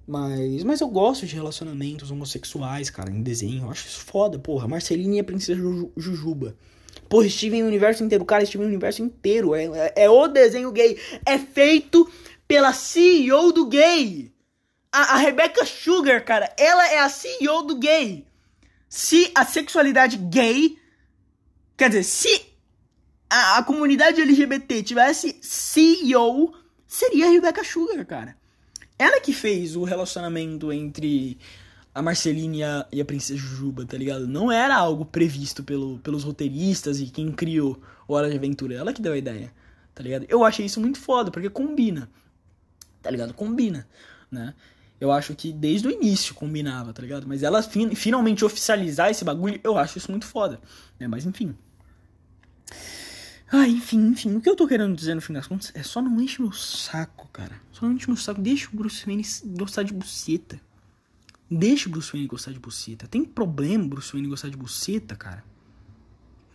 [0.07, 3.63] Mas, mas eu gosto de relacionamentos homossexuais, cara, em desenho.
[3.63, 4.67] Eu acho isso foda, porra.
[4.67, 5.59] Marceline e a Princesa
[5.97, 6.55] Jujuba.
[7.09, 8.23] Porra, Steven universo inteiro.
[8.23, 9.55] Cara, Steven universo inteiro.
[9.55, 10.99] É, é, é, o desenho gay.
[11.25, 12.07] É feito
[12.47, 14.31] pela CEO do gay.
[14.91, 16.53] A, a Rebecca Sugar, cara.
[16.57, 18.27] Ela é a CEO do gay.
[18.87, 20.77] Se a sexualidade gay.
[21.75, 22.45] Quer dizer, se
[23.29, 26.53] a, a comunidade LGBT tivesse CEO,
[26.87, 28.37] seria a Rebecca Sugar, cara.
[28.97, 31.37] Ela que fez o relacionamento entre
[31.93, 34.27] a Marceline e a, e a Princesa Jujuba, tá ligado?
[34.27, 38.75] Não era algo previsto pelo, pelos roteiristas e quem criou o Hora de Aventura.
[38.75, 39.53] Ela que deu a ideia,
[39.93, 40.25] tá ligado?
[40.27, 42.09] Eu achei isso muito foda, porque combina,
[43.01, 43.33] tá ligado?
[43.33, 43.87] Combina,
[44.29, 44.53] né?
[44.99, 47.27] Eu acho que desde o início combinava, tá ligado?
[47.27, 50.59] Mas ela fin finalmente oficializar esse bagulho, eu acho isso muito foda,
[50.99, 51.07] né?
[51.07, 51.55] Mas enfim.
[53.51, 54.35] Ah, enfim, enfim.
[54.35, 56.51] O que eu tô querendo dizer no fim das contas é só não enche meu
[56.51, 57.61] saco, cara.
[57.71, 58.41] Só não enche meu saco.
[58.41, 59.23] Deixa o Bruce Wayne
[59.57, 60.59] gostar de buceta.
[61.49, 63.07] Deixa o Bruce Wayne gostar de buceta.
[63.07, 65.43] Tem problema Bruce Wayne gostar de buceta, cara?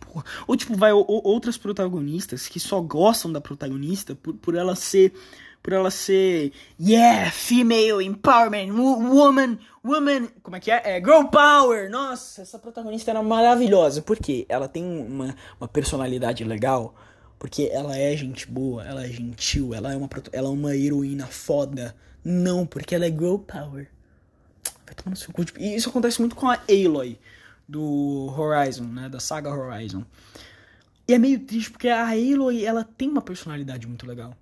[0.01, 0.25] Porra.
[0.45, 5.13] Ou tipo, vai ou, outras protagonistas que só gostam da protagonista por, por ela ser
[5.61, 10.97] por ela ser, yeah, female empowerment, woman, woman, como é que é?
[10.97, 11.89] É girl power.
[11.89, 14.01] Nossa, essa protagonista era maravilhosa.
[14.01, 14.45] Por quê?
[14.49, 16.95] Ela tem uma, uma personalidade legal,
[17.37, 21.27] porque ela é gente boa, ela é gentil, ela é uma ela é uma heroína
[21.27, 21.95] foda.
[22.23, 23.87] Não, porque ela é girl power.
[24.85, 25.43] Vai tomar no seu cu.
[25.59, 27.19] E isso acontece muito com a Aloy
[27.67, 30.03] do Horizon, né, da saga Horizon.
[31.07, 34.35] E é meio triste porque a Aloy, ela tem uma personalidade muito legal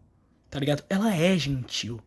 [0.49, 0.83] tá ligado?
[0.89, 2.01] Ela é gentil,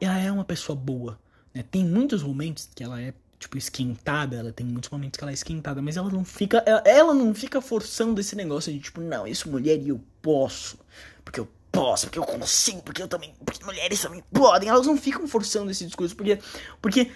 [0.00, 1.18] ela é uma pessoa boa,
[1.52, 1.64] né?
[1.70, 5.34] Tem muitos momentos que ela é tipo esquentada, ela tem muitos momentos que ela é
[5.34, 9.26] esquentada, mas ela não fica ela, ela não fica forçando esse negócio de tipo, não,
[9.26, 10.78] isso mulher e eu posso,
[11.24, 14.68] porque eu posso, porque eu consigo, porque eu também, porque mulheres também podem.
[14.68, 16.38] Elas não ficam forçando esse discurso porque
[16.80, 17.10] porque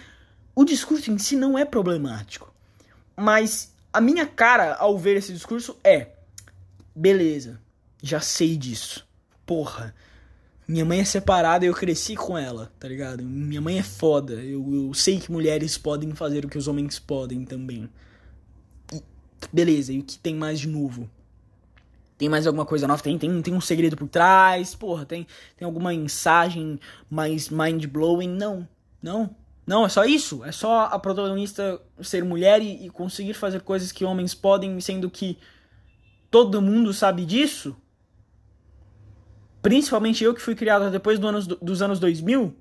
[0.54, 2.52] o discurso em si não é problemático.
[3.16, 6.08] Mas a minha cara ao ver esse discurso é:
[6.94, 7.60] beleza,
[8.02, 9.06] já sei disso.
[9.46, 9.94] Porra,
[10.68, 13.24] minha mãe é separada e eu cresci com ela, tá ligado?
[13.24, 14.34] Minha mãe é foda.
[14.34, 17.88] Eu, eu sei que mulheres podem fazer o que os homens podem também.
[18.92, 19.02] E,
[19.50, 21.08] beleza, e o que tem mais de novo?
[22.18, 23.02] Tem mais alguma coisa nova?
[23.02, 24.74] Tem, tem, tem um segredo por trás?
[24.74, 28.28] Porra, tem, tem alguma mensagem mais mind-blowing?
[28.28, 28.68] Não,
[29.02, 29.34] não.
[29.66, 30.44] Não, é só isso.
[30.44, 35.08] É só a protagonista ser mulher e, e conseguir fazer coisas que homens podem, sendo
[35.08, 35.38] que
[36.30, 37.74] todo mundo sabe disso?
[39.60, 42.54] Principalmente eu que fui criado depois do anos, dos anos 2000.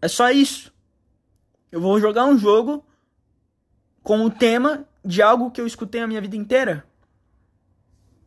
[0.00, 0.72] É só isso.
[1.72, 2.84] Eu vou jogar um jogo
[4.02, 6.84] com o tema de algo que eu escutei a minha vida inteira.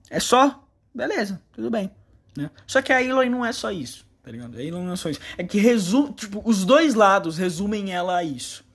[0.10, 0.68] É só?
[0.94, 1.90] Beleza, tudo bem.
[2.36, 2.52] Né?
[2.68, 4.56] Só que a Aloy não é só isso, tá ligado?
[4.56, 5.22] A Aloy não é só isso.
[5.38, 8.66] É que resume, tipo, os dois lados resumem ela a isso.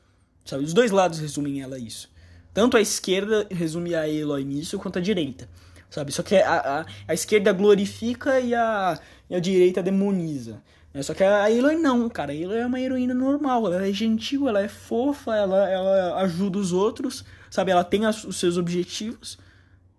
[0.44, 0.64] Sabe?
[0.64, 2.10] Os dois lados resumem ela a isso.
[2.54, 5.48] Tanto a esquerda resume a Aloy nisso, quanto a direita
[5.94, 6.10] sabe?
[6.10, 8.98] Só que a, a, a esquerda glorifica e a,
[9.30, 10.60] e a direita demoniza.
[10.92, 11.00] Né?
[11.02, 12.32] Só que a Aloy não, cara.
[12.32, 13.72] A Aloy é uma heroína normal.
[13.72, 17.70] Ela é gentil, ela é fofa, ela, ela ajuda os outros, sabe?
[17.70, 19.38] Ela tem as, os seus objetivos,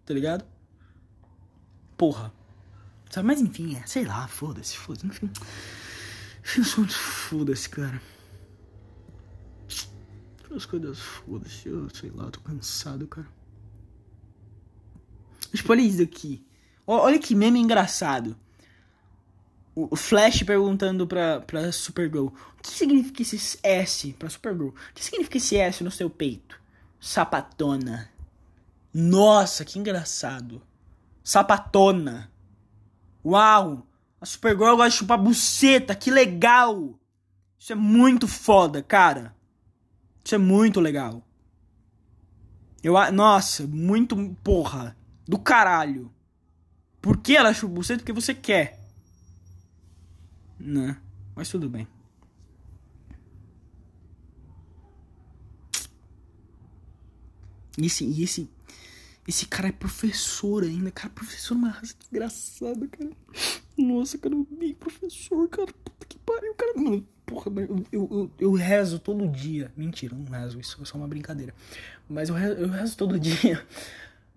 [0.06, 0.44] tá ligado?
[1.96, 2.34] Porra.
[3.10, 3.28] Sabe?
[3.28, 5.06] Mas enfim, é, sei lá, foda-se, foda-se.
[5.06, 5.32] Enfim.
[7.00, 8.02] Foda-se, cara.
[10.54, 11.70] As coisas, foda-se.
[11.70, 13.28] Eu sei lá, tô cansado, cara.
[15.56, 16.46] Tipo, olha isso aqui.
[16.88, 18.38] Olha que meme engraçado.
[19.76, 24.70] O Flash perguntando pra, pra Supergirl: O que significa esse S pra Supergirl?
[24.70, 26.60] O que significa esse S no seu peito?
[27.00, 28.10] Sapatona.
[28.94, 30.62] Nossa, que engraçado.
[31.24, 32.32] Sapatona.
[33.26, 33.86] Uau!
[34.22, 36.98] A Supergirl gosta de chupar buceta, que legal!
[37.60, 39.36] Isso é muito foda, cara.
[40.24, 41.22] Isso é muito legal.
[42.82, 44.96] Eu, nossa, muito porra
[45.28, 46.12] do caralho.
[47.02, 47.98] Por que ela chupa você?
[47.98, 48.80] Porque você quer.
[50.60, 50.98] Né?
[51.36, 51.88] Mas tudo bem.
[57.78, 58.50] E esse, e esse,
[59.28, 61.10] esse cara é professor ainda, cara.
[61.10, 63.12] Professor, uma raça engraçada, cara.
[63.78, 65.68] Nossa, cara, eu professor, cara.
[65.68, 66.74] Puta que pariu, cara.
[66.76, 69.72] Mano, porra, eu, eu, eu, eu, rezo todo dia.
[69.76, 71.54] Mentira, não rezo, isso é só uma brincadeira.
[72.10, 73.66] Mas eu rezo, eu rezo todo dia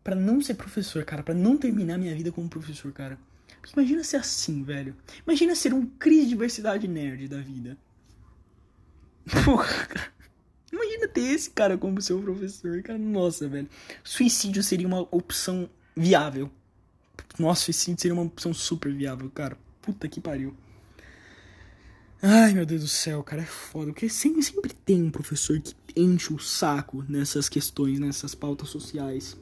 [0.08, 3.18] para não ser professor, cara, para não terminar minha vida como professor, cara.
[3.60, 4.96] Porque imagina ser assim, velho.
[5.26, 7.76] Imagina ser um crise de diversidade nerd da vida.
[9.44, 10.10] Porra, cara.
[10.72, 12.98] Imagina ter esse cara como seu professor, cara.
[12.98, 13.68] Nossa, velho.
[14.02, 16.50] Suicídio seria uma opção viável.
[17.38, 19.58] Nossa, suicídio seria uma opção super viável, cara.
[19.82, 20.56] Puta que pariu.
[22.22, 23.92] Ai, meu Deus do céu, cara, é foda.
[23.92, 29.36] Porque sempre, sempre tem um professor que enche o saco nessas questões, nessas pautas sociais.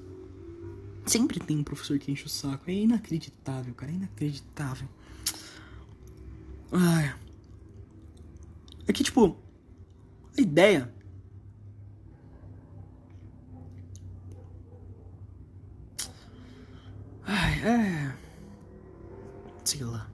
[1.06, 2.68] Sempre tem um professor que enche o saco.
[2.68, 3.92] É inacreditável, cara.
[3.92, 4.88] É inacreditável.
[6.72, 7.14] Ai.
[8.88, 9.36] É que, tipo,
[10.36, 10.92] a ideia.
[17.24, 18.16] Ai, é.
[19.64, 20.10] Sei lá.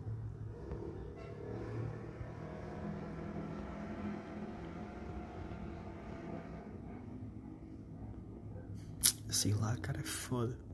[9.30, 10.71] Sei lá, cara, é foda.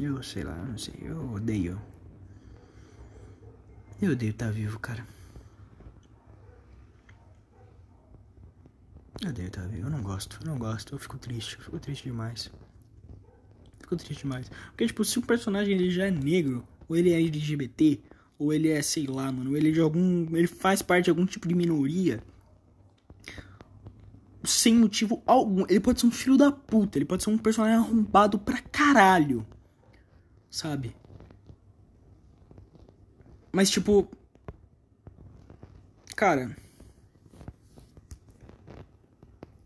[0.00, 0.94] Eu sei lá, não sei.
[1.02, 1.80] Eu odeio.
[4.00, 5.04] Eu odeio estar tá vivo, cara.
[9.20, 9.86] Eu odeio estar tá vivo.
[9.86, 10.94] Eu não gosto, eu não gosto.
[10.94, 12.50] Eu fico triste, eu fico triste demais.
[13.80, 14.48] Fico triste demais.
[14.68, 18.00] Porque, tipo, se o personagem ele já é negro, ou ele é LGBT,
[18.38, 20.36] ou ele é, sei lá, mano, ou ele é de algum.
[20.36, 22.22] Ele faz parte de algum tipo de minoria.
[24.44, 25.64] Sem motivo algum.
[25.68, 26.96] Ele pode ser um filho da puta.
[26.98, 29.44] Ele pode ser um personagem arrombado pra caralho
[30.50, 30.94] sabe?
[33.52, 34.08] Mas tipo.
[36.16, 36.56] Cara.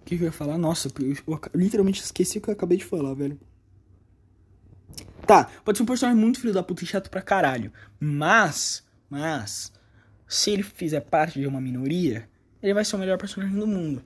[0.01, 0.59] O que eu ia falar?
[0.59, 3.41] Nossa, eu, eu, literalmente esqueci o que eu acabei de falar, velho.
[5.27, 7.73] Tá, pode ser um personagem muito filho da puta e chato pra caralho.
[7.99, 8.85] Mas.
[9.09, 9.73] Mas.
[10.29, 12.29] Se ele fizer parte de uma minoria,
[12.63, 14.03] ele vai ser o melhor personagem do mundo.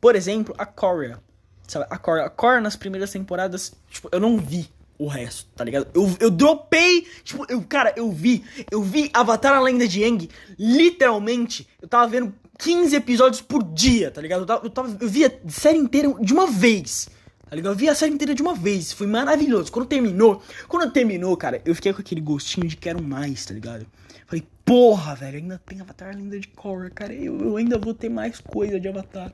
[0.00, 1.18] Por exemplo, a Coria.
[1.66, 2.24] Sabe, a Coria.
[2.24, 4.68] A Coria nas primeiras temporadas, tipo, eu não vi
[5.00, 5.88] o resto, tá ligado?
[5.94, 10.28] Eu, eu dropei, tipo, eu, cara, eu vi, eu vi Avatar a Lenda de Aang,
[10.58, 14.42] literalmente, eu tava vendo 15 episódios por dia, tá ligado?
[14.42, 17.08] Eu, tava, eu, tava, eu via a série inteira de uma vez,
[17.48, 17.72] tá ligado?
[17.72, 19.72] Eu vi a série inteira de uma vez, foi maravilhoso.
[19.72, 23.86] Quando terminou, quando terminou, cara, eu fiquei com aquele gostinho de quero mais, tá ligado?
[24.26, 28.10] Falei, porra, velho, ainda tem Avatar Lenda de Korra, cara, eu, eu ainda vou ter
[28.10, 29.32] mais coisa de Avatar.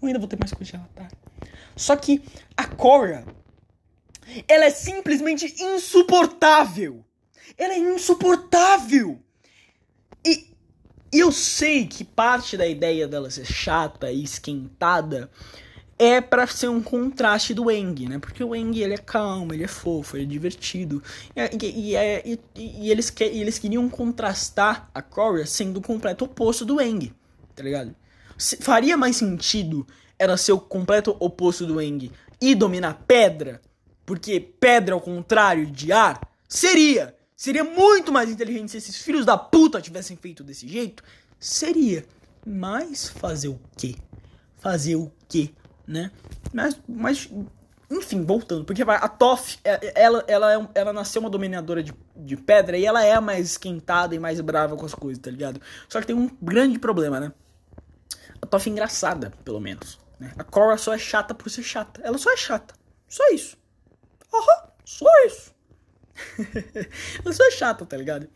[0.00, 1.08] Eu ainda vou ter mais coisa de Avatar.
[1.76, 2.22] Só que
[2.56, 3.26] a Korra
[4.48, 7.04] ela é simplesmente insuportável.
[7.56, 9.18] Ela é insuportável.
[10.24, 10.52] E,
[11.12, 15.30] e eu sei que parte da ideia dela ser chata e esquentada
[15.98, 18.18] é para ser um contraste do Eng, né?
[18.18, 21.02] Porque o Eng ele é calmo, ele é fofo, ele é divertido.
[21.34, 26.64] E, e, e, e eles, que, eles queriam contrastar a Korra sendo o completo oposto
[26.64, 27.12] do Eng,
[27.54, 27.96] tá ligado?
[28.60, 29.86] Faria mais sentido
[30.18, 32.10] ela ser o completo oposto do Eng
[32.40, 33.62] e dominar pedra
[34.06, 37.14] porque pedra ao contrário de ar seria.
[37.36, 41.02] Seria muito mais inteligente se esses filhos da puta tivessem feito desse jeito.
[41.38, 42.06] Seria.
[42.46, 43.96] Mas fazer o quê?
[44.56, 45.50] Fazer o quê,
[45.86, 46.10] né?
[46.54, 47.28] Mas, mas
[47.90, 52.36] enfim, voltando, porque a Toff, é, ela, ela, é, ela nasceu uma dominadora de, de
[52.36, 55.60] pedra e ela é mais esquentada e mais brava com as coisas, tá ligado?
[55.88, 57.32] Só que tem um grande problema, né?
[58.40, 59.98] A Toff é engraçada, pelo menos.
[60.18, 60.32] Né?
[60.38, 62.00] A Cora só é chata por ser chata.
[62.02, 62.74] Ela só é chata.
[63.08, 63.56] Só isso.
[64.32, 65.54] Aham, só isso.
[67.24, 68.28] eu sou chato, tá ligado?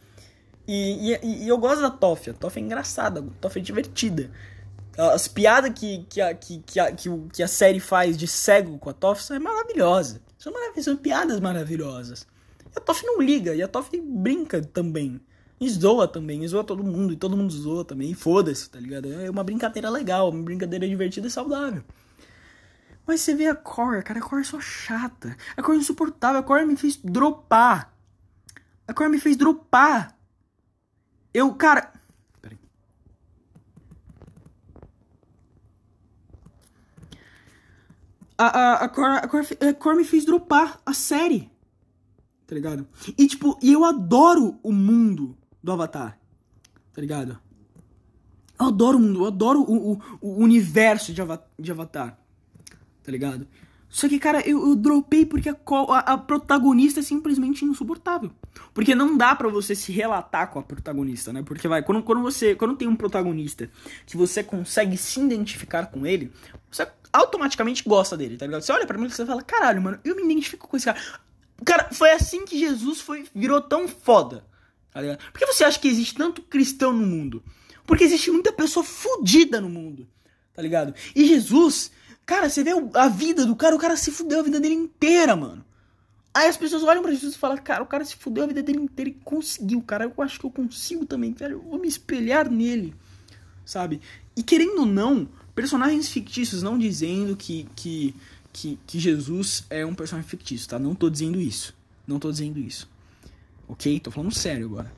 [0.66, 2.30] E, e, e, eu gosto da Toff.
[2.30, 4.30] A Toff é engraçada, a Toff é divertida.
[4.96, 8.90] As piadas que, que, a, que, que, a, que, a série faz de cego com
[8.90, 10.20] a Toff são maravilhosas.
[10.38, 12.26] São, maravilhosas, são piadas maravilhosas.
[12.74, 15.20] E a Toff não liga, e a Toff brinca também.
[15.60, 18.14] E zoa também, e zoa todo mundo, e todo mundo zoa também.
[18.14, 19.12] Foda-se, tá ligado?
[19.12, 21.82] É uma brincadeira legal, uma brincadeira divertida e saudável.
[23.06, 25.36] Mas você vê a Cora, cara, a Cora é só chata.
[25.56, 26.40] A Cora é insuportável.
[26.40, 27.92] A Cora me fez dropar.
[28.86, 30.16] A Cora me fez dropar.
[31.32, 31.92] Eu, cara.
[32.40, 32.58] Peraí.
[38.38, 41.50] A, a, a, Cora, a, Cora, a Cora me fez dropar a série.
[42.46, 42.86] Tá ligado?
[43.16, 46.18] E, tipo, e eu adoro o mundo do Avatar.
[46.92, 47.38] Tá ligado?
[48.58, 51.22] Eu adoro o mundo, eu adoro o, o, o universo de,
[51.58, 52.20] de Avatar
[53.10, 53.46] tá ligado?
[53.88, 58.30] Só que, cara, eu, eu dropei porque a, a, a, protagonista é simplesmente insuportável.
[58.72, 61.42] Porque não dá para você se relatar com a protagonista, né?
[61.42, 62.54] Porque vai, quando, quando você.
[62.54, 63.68] Quando tem um protagonista
[64.06, 66.30] que você consegue se identificar com ele,
[66.70, 68.62] você automaticamente gosta dele, tá ligado?
[68.62, 71.00] Você olha pra mim e você fala, caralho, mano, eu me identifico com esse cara.
[71.64, 74.44] Cara, foi assim que Jesus foi, virou tão foda.
[74.92, 75.18] Tá ligado?
[75.32, 77.42] Por que você acha que existe tanto cristão no mundo?
[77.84, 80.06] Porque existe muita pessoa fodida no mundo.
[80.54, 80.94] Tá ligado?
[81.14, 81.90] E Jesus
[82.26, 85.34] Cara, você vê a vida do cara, o cara se fudeu a vida dele inteira,
[85.34, 85.64] mano.
[86.32, 88.62] Aí as pessoas olham pra Jesus e falam, cara, o cara se fudeu a vida
[88.62, 90.04] dele inteira e conseguiu, cara.
[90.04, 91.54] Eu acho que eu consigo também, velho.
[91.54, 92.94] Eu vou me espelhar nele,
[93.64, 94.00] sabe?
[94.36, 98.14] E querendo ou não, personagens fictícios, não dizendo que, que,
[98.52, 100.78] que, que Jesus é um personagem fictício, tá?
[100.78, 101.74] Não tô dizendo isso.
[102.06, 102.88] Não tô dizendo isso.
[103.68, 103.98] Ok?
[103.98, 104.92] Tô falando sério agora.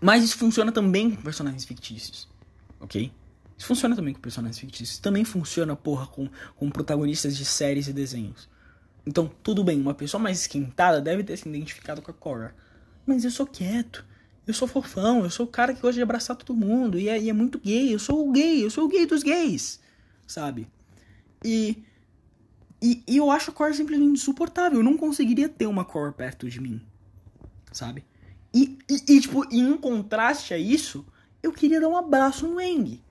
[0.00, 2.28] Mas isso funciona também com personagens fictícios.
[2.78, 3.10] Ok?
[3.56, 4.98] Isso funciona também com personagens fictícios.
[4.98, 8.48] Também funciona, porra, com, com protagonistas de séries e desenhos.
[9.06, 12.54] Então, tudo bem, uma pessoa mais esquentada deve ter se identificado com a Cora.
[13.06, 14.04] Mas eu sou quieto.
[14.46, 16.98] Eu sou fofão, eu sou o cara que gosta de abraçar todo mundo.
[16.98, 17.92] E é, e é muito gay.
[17.94, 19.80] Eu sou o gay, eu sou o gay dos gays.
[20.26, 20.68] Sabe?
[21.44, 21.82] E.
[22.82, 24.80] E, e eu acho a Cora simplesmente insuportável.
[24.80, 26.80] Eu não conseguiria ter uma Cora perto de mim.
[27.72, 28.04] Sabe?
[28.52, 31.06] E, e, e, tipo, em contraste a isso,
[31.42, 33.02] eu queria dar um abraço no Eng.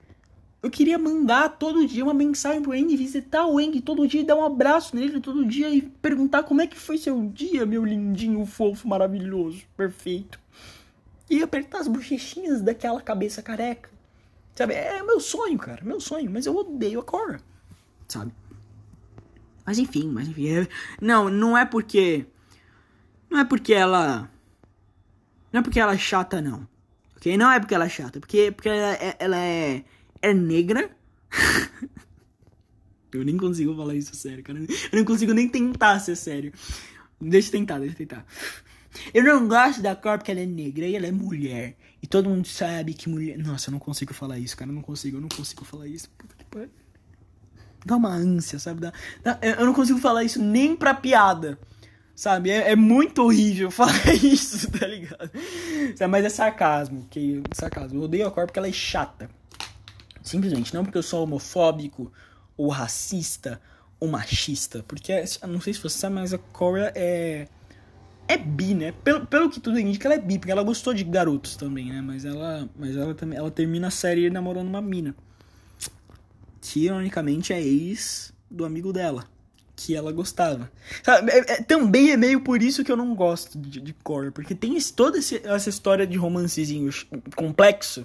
[0.66, 4.24] Eu queria mandar todo dia uma mensagem pro Eng, visitar o Eng todo dia e
[4.24, 7.84] dar um abraço nele todo dia e perguntar como é que foi seu dia, meu
[7.84, 10.40] lindinho, fofo, maravilhoso, perfeito.
[11.30, 13.88] E apertar as bochechinhas daquela cabeça careca.
[14.56, 14.74] Sabe?
[14.74, 17.40] É meu sonho, cara, meu sonho, mas eu odeio a Cora.
[18.08, 18.32] Sabe?
[19.64, 20.48] Mas enfim, mas enfim.
[20.48, 20.68] É...
[21.00, 22.26] Não, não é porque.
[23.30, 24.28] Não é porque ela.
[25.52, 26.66] Não é porque ela é chata, não.
[27.16, 27.36] Ok?
[27.36, 28.18] Não é porque ela é chata.
[28.18, 29.84] Porque, porque ela é, ela é
[30.22, 30.90] é negra.
[33.12, 34.58] eu nem consigo falar isso sério, cara.
[34.58, 36.52] Eu não consigo nem tentar ser sério.
[37.20, 38.26] Deixa eu tentar, deixa eu tentar.
[39.12, 41.76] Eu não gosto da cor porque ela é negra e ela é mulher.
[42.02, 43.38] E todo mundo sabe que mulher.
[43.38, 44.70] Nossa, eu não consigo falar isso, cara.
[44.70, 46.08] Eu não consigo, eu não consigo falar isso.
[46.10, 46.70] Puta que pariu.
[47.84, 48.80] Dá uma ânsia, sabe?
[48.80, 48.92] Dá,
[49.22, 49.38] dá...
[49.42, 51.58] Eu não consigo falar isso nem pra piada.
[52.14, 52.50] Sabe?
[52.50, 55.30] É, é muito horrível falar isso, tá ligado?
[56.08, 57.06] Mas é sarcasmo.
[57.10, 58.00] Que, sarcasmo.
[58.00, 59.30] Eu odeio a cor porque ela é chata.
[60.26, 62.12] Simplesmente, não porque eu sou homofóbico,
[62.56, 63.60] ou racista,
[64.00, 65.12] ou machista, porque
[65.48, 67.46] não sei se você sabe, mas a Korra é
[68.28, 68.92] é bi, né?
[69.04, 72.00] Pelo, pelo que tudo indica, ela é bi, porque ela gostou de garotos também, né?
[72.00, 75.14] Mas ela, mas ela também, ela termina a série namorando uma mina.
[76.60, 79.24] Que ironicamente é ex do amigo dela,
[79.76, 80.68] que ela gostava.
[81.04, 84.32] Sabe, é, é, também é meio por isso que eu não gosto de, de Core,
[84.32, 86.90] porque tem esse, toda esse, essa história de romancezinho
[87.36, 88.04] complexo.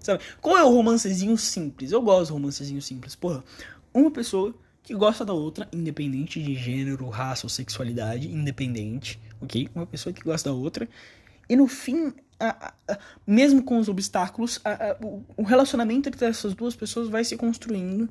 [0.00, 0.22] Sabe?
[0.40, 1.92] Qual é o romancezinho simples?
[1.92, 3.14] Eu gosto do romancezinho simples.
[3.14, 3.44] Porra,
[3.92, 9.68] uma pessoa que gosta da outra, independente de gênero, raça ou sexualidade, independente ok?
[9.74, 10.88] Uma pessoa que gosta da outra.
[11.48, 14.96] E no fim, a, a, mesmo com os obstáculos, a,
[15.36, 18.08] o relacionamento entre essas duas pessoas vai se construindo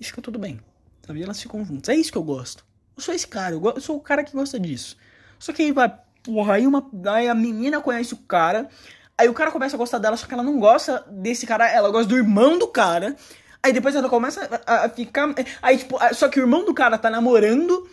[0.00, 0.58] e fica tudo bem.
[1.06, 1.22] Sabe?
[1.22, 1.94] Elas ficam juntas.
[1.94, 2.64] É isso que eu gosto.
[2.96, 4.96] Eu sou esse cara, eu, eu sou o cara que gosta disso.
[5.38, 8.68] Só que aí vai, porra, aí, uma, aí a menina conhece o cara,
[9.16, 11.90] aí o cara começa a gostar dela, só que ela não gosta desse cara, ela
[11.90, 13.16] gosta do irmão do cara.
[13.62, 15.32] Aí depois ela começa a, a ficar.
[15.60, 17.88] Aí, tipo, só que o irmão do cara tá namorando.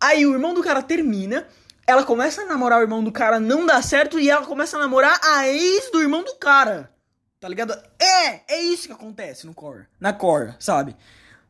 [0.00, 1.46] Aí o irmão do cara termina
[1.86, 4.80] ela começa a namorar o irmão do cara, não dá certo, e ela começa a
[4.80, 6.90] namorar a ex do irmão do cara.
[7.40, 7.72] Tá ligado?
[7.98, 10.96] É, é isso que acontece no core, na core, sabe?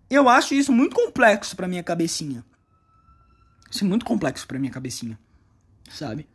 [0.09, 2.45] Eu acho isso muito complexo pra minha cabecinha.
[3.71, 5.19] Isso é muito complexo pra minha cabecinha,
[5.91, 6.29] sabe?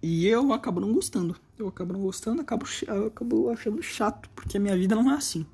[0.00, 1.38] E eu acabo não gostando.
[1.58, 2.64] Eu acabo não gostando, acabo,
[3.06, 5.44] acabo achando chato, porque a minha vida não é assim.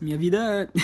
[0.00, 0.68] Minha vida é.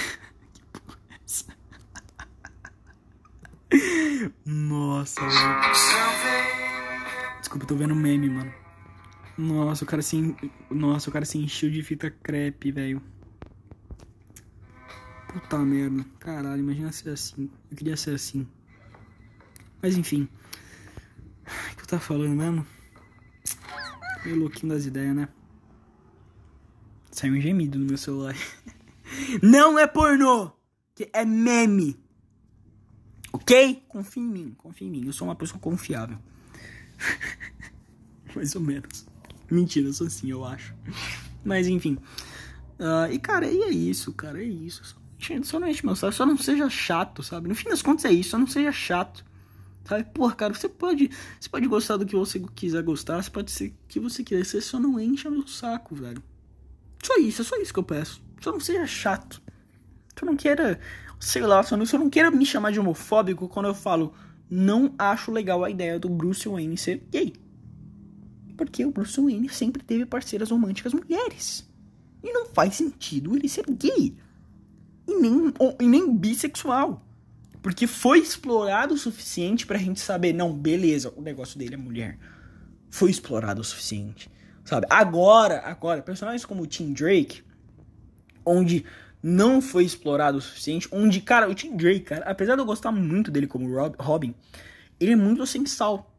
[4.44, 5.20] Nossa,
[7.38, 8.52] Desculpa, eu tô vendo meme, mano.
[9.38, 10.34] Nossa, o cara se.
[10.70, 13.00] Nossa, o cara se encheu de fita crepe, velho.
[15.28, 16.04] Puta merda.
[16.18, 17.48] Caralho, imagina ser assim.
[17.70, 18.46] Eu queria ser assim.
[19.80, 20.28] Mas enfim.
[21.72, 22.66] O que eu tava falando mesmo?
[24.24, 25.28] Meio louquinho das ideias, né?
[27.10, 28.34] Saiu um gemido no meu celular.
[29.42, 30.52] Não é pornô!
[31.12, 31.98] É meme.
[33.32, 33.84] Ok?
[33.88, 35.06] Confia em mim, confia em mim.
[35.06, 36.18] Eu sou uma pessoa confiável.
[38.36, 39.06] Mais ou menos.
[39.50, 40.74] Mentira, eu sou assim, eu acho.
[41.44, 41.98] Mas enfim.
[42.78, 44.82] Uh, e cara, e é isso, cara, é isso.
[44.84, 47.48] Só, só não enche meu só não seja chato, sabe?
[47.48, 49.24] No fim das contas é isso, só não seja chato.
[49.84, 50.04] Sabe?
[50.04, 51.10] Porra, cara, você pode,
[51.40, 54.44] você pode gostar do que você quiser gostar, você pode ser o que você quiser
[54.44, 56.22] ser, só não encha meu saco, velho.
[57.02, 58.22] Só isso, é só isso que eu peço.
[58.40, 59.42] Só não seja chato.
[60.14, 60.78] Tu não queira
[61.18, 64.12] sei lá, só não, só não queira me chamar de homofóbico quando eu falo
[64.50, 67.32] não acho legal a ideia do Bruce Wayne ser gay.
[68.54, 71.66] Porque o Bruce Wayne sempre teve parceiras românticas mulheres.
[72.22, 74.14] E não faz sentido ele ser gay.
[75.08, 77.02] E nem, e nem bissexual.
[77.62, 82.18] Porque foi explorado o suficiente pra gente saber, não, beleza, o negócio dele é mulher.
[82.90, 84.28] Foi explorado o suficiente.
[84.64, 84.86] Sabe?
[84.90, 87.42] Agora, agora, personagens como o Tim Drake,
[88.44, 88.84] onde
[89.22, 90.88] não foi explorado o suficiente.
[90.90, 94.34] Onde, cara, o Tim Drake, cara, apesar de eu gostar muito dele como Rob, Robin,
[94.98, 96.12] ele é muito sem sal.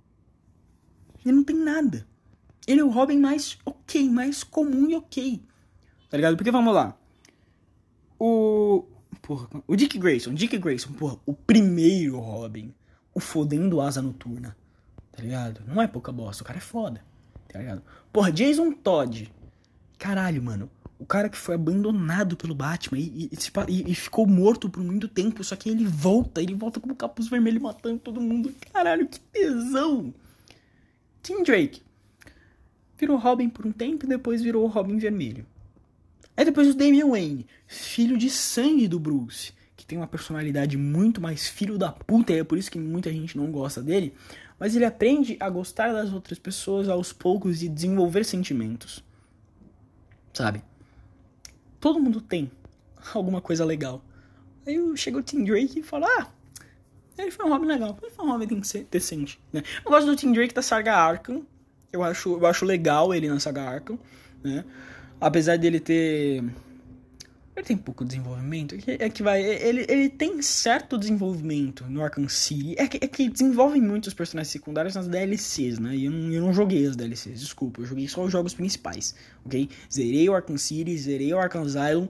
[1.25, 2.07] Ele não tem nada.
[2.65, 5.43] Ele é o Robin mais ok, mais comum e ok.
[6.09, 6.37] Tá ligado?
[6.37, 6.97] Porque vamos lá.
[8.17, 8.85] O.
[9.21, 12.73] Porra, o Dick Grayson, Dick Grayson, porra, o primeiro Robin.
[13.13, 14.55] O fodendo asa noturna.
[15.11, 15.61] Tá ligado?
[15.67, 17.03] Não é pouca bosta, o cara é foda.
[17.47, 17.83] Tá ligado?
[18.11, 19.31] Porra, Jason Todd.
[19.99, 20.69] Caralho, mano
[21.03, 25.43] o cara que foi abandonado pelo Batman e, e, e, ficou morto por muito tempo,
[25.43, 28.53] só que ele volta, ele volta com o capuz vermelho matando todo mundo.
[28.71, 30.13] Caralho, que tesão!
[31.21, 31.81] Tim Drake
[32.97, 35.45] virou Robin por um tempo e depois virou Robin vermelho.
[36.35, 41.21] Aí depois o Damian Wayne, filho de sangue do Bruce, que tem uma personalidade muito
[41.21, 44.13] mais filho da puta, e é por isso que muita gente não gosta dele,
[44.59, 49.03] mas ele aprende a gostar das outras pessoas aos poucos e desenvolver sentimentos.
[50.33, 50.63] Sabe?
[51.83, 52.49] todo mundo tem
[53.13, 54.01] alguma coisa legal.
[54.65, 56.27] Aí chega o Tim Drake e fala, ah,
[57.17, 59.61] ele foi um Robin legal, ele foi um Robin decente, né?
[59.83, 61.45] Eu gosto do Tim Drake da saga Arkham,
[61.91, 63.99] eu acho, eu acho legal ele na saga Arkham,
[64.41, 64.63] né?
[65.19, 66.43] Apesar dele ter
[67.55, 68.75] ele tem pouco desenvolvimento.
[68.87, 69.41] É que vai.
[69.41, 72.75] Ele, ele tem certo desenvolvimento no Arkham City.
[72.77, 75.95] É que, é que desenvolvem muitos personagens secundários nas DLCs, né?
[75.95, 77.81] E eu não, eu não joguei as DLCs, desculpa.
[77.81, 79.13] Eu joguei só os jogos principais,
[79.45, 79.69] ok?
[79.91, 82.07] Zerei o Arkham City, zerei o Arkham Asylum.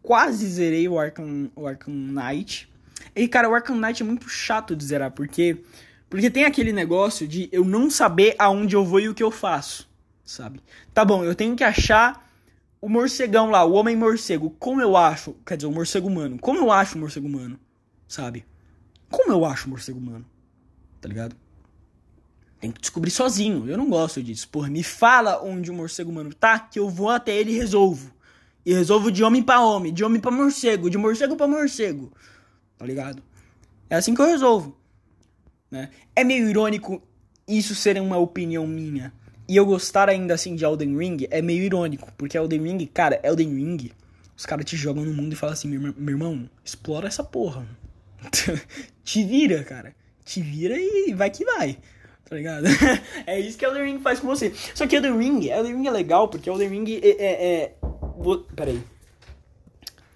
[0.00, 2.68] Quase zerei o Arkham, o Arkham Knight.
[3.16, 5.58] E, cara, o Arkham Knight é muito chato de zerar, porque.
[6.08, 9.30] Porque tem aquele negócio de eu não saber aonde eu vou e o que eu
[9.32, 9.85] faço,
[10.26, 10.60] sabe?
[10.92, 12.28] Tá bom, eu tenho que achar
[12.80, 16.58] o morcegão lá, o homem morcego, como eu acho, quer dizer, o morcego humano, como
[16.58, 17.58] eu acho o morcego humano,
[18.06, 18.44] sabe?
[19.08, 20.26] Como eu acho o morcego humano,
[21.00, 21.36] tá ligado?
[22.60, 24.48] Tem que descobrir sozinho, eu não gosto disso.
[24.48, 28.10] Porra, me fala onde o morcego humano tá, que eu vou até ele e resolvo.
[28.64, 32.12] E resolvo de homem para homem, de homem para morcego, de morcego para morcego.
[32.76, 33.22] tá ligado?
[33.88, 34.76] É assim que eu resolvo.
[35.70, 35.90] Né?
[36.14, 37.02] É meio irônico
[37.46, 39.12] isso ser uma opinião minha.
[39.48, 43.20] E eu gostar ainda assim de Elden Ring é meio irônico, porque Elden Ring, cara,
[43.22, 43.92] Elden Ring,
[44.36, 47.66] os caras te jogam no mundo e falam assim, meu, meu irmão, explora essa porra.
[49.04, 49.94] te vira, cara.
[50.24, 51.78] Te vira e vai que vai.
[52.28, 52.66] Tá ligado?
[53.24, 54.52] é isso que Elden Ring faz com você.
[54.74, 57.08] Só que Elden Ring, Elden Ring é legal, porque Elden Ring é.
[57.08, 57.74] é, é...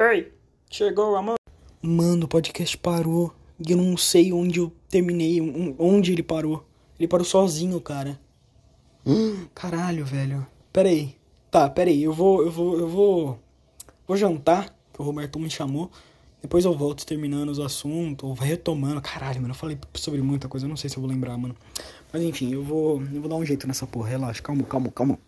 [0.02, 0.32] Oi,
[0.68, 1.36] chegou a mão.
[1.80, 3.32] Mano, o podcast parou.
[3.64, 5.40] E eu não sei onde eu terminei,
[5.78, 6.66] onde ele parou.
[6.98, 8.18] Ele parou sozinho, cara.
[9.54, 10.46] Caralho, velho.
[10.72, 11.16] Pera aí.
[11.50, 12.02] Tá, pera aí.
[12.02, 13.40] Eu vou, eu vou, eu vou...
[14.06, 15.90] Vou jantar, que o Roberto me chamou.
[16.42, 19.00] Depois eu volto terminando os assuntos, retomando.
[19.00, 21.54] Caralho, mano, eu falei sobre muita coisa, eu não sei se eu vou lembrar, mano.
[22.12, 25.18] Mas enfim, eu vou, eu vou dar um jeito nessa porra, relaxa, calma, calma, calma.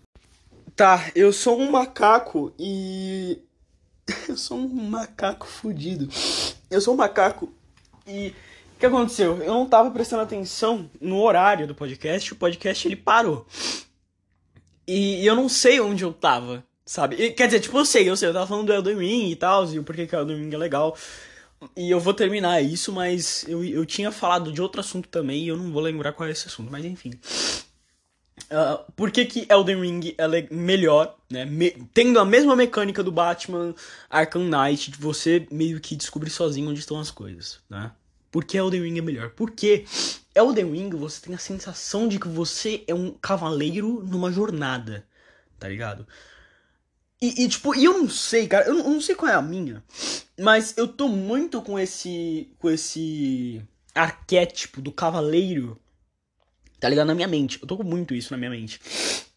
[0.75, 3.39] Tá, eu sou um macaco e.
[4.29, 6.09] eu sou um macaco fudido.
[6.71, 7.53] Eu sou um macaco
[8.07, 8.35] e
[8.83, 9.41] que aconteceu?
[9.41, 13.47] Eu não tava prestando atenção no horário do podcast, o podcast ele parou.
[14.89, 17.15] E eu não sei onde eu tava, sabe?
[17.15, 19.37] E, quer dizer, tipo, eu sei, eu sei, eu tava falando do Elden Ring e
[19.37, 20.97] tal, e o porquê que o Elden Ring é legal.
[21.77, 25.49] E eu vou terminar isso, mas eu, eu tinha falado de outro assunto também e
[25.49, 27.13] eu não vou lembrar qual é esse assunto, mas enfim.
[28.51, 31.45] Uh, por que, que Elden Ring é melhor, né?
[31.45, 33.77] Me tendo a mesma mecânica do Batman
[34.11, 37.93] Arkham Knight, de você meio que descobrir sozinho onde estão as coisas, né?
[38.33, 39.31] Por que Elden Ring é melhor?
[39.31, 39.85] Porque
[40.35, 45.07] Elden Ring você tem a sensação de que você é um cavaleiro numa jornada,
[45.59, 46.05] tá ligado?
[47.21, 49.35] E, e tipo, e eu não sei, cara, eu não, eu não sei qual é
[49.35, 49.85] a minha,
[50.41, 53.63] mas eu tô muito com esse com esse
[53.95, 55.79] arquétipo do cavaleiro
[56.83, 57.07] tá ligado?
[57.07, 57.61] Na minha mente.
[57.63, 58.81] Eu tô com muito isso na minha mente.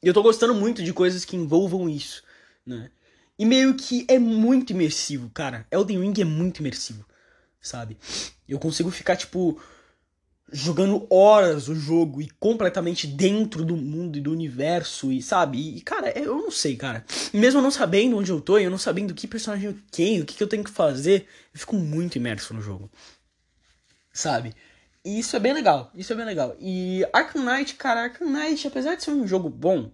[0.01, 2.23] E eu tô gostando muito de coisas que envolvam isso,
[2.65, 2.89] né?
[3.37, 5.67] E meio que é muito imersivo, cara.
[5.69, 7.05] Elden Ring é muito imersivo,
[7.66, 7.97] sabe?
[8.47, 9.59] Eu consigo ficar, tipo,
[10.51, 15.78] jogando horas o jogo e completamente dentro do mundo e do universo, e sabe?
[15.78, 17.03] E, cara, eu não sei, cara.
[17.34, 20.36] Mesmo não sabendo onde eu tô, eu não sabendo que personagem eu tenho, o que,
[20.36, 22.89] que eu tenho que fazer, eu fico muito imerso no jogo,
[24.13, 24.55] sabe?
[25.03, 26.55] E isso é bem legal, isso é bem legal.
[26.59, 29.91] E Arkham Knight, cara, Arkham Knight, apesar de ser um jogo bom,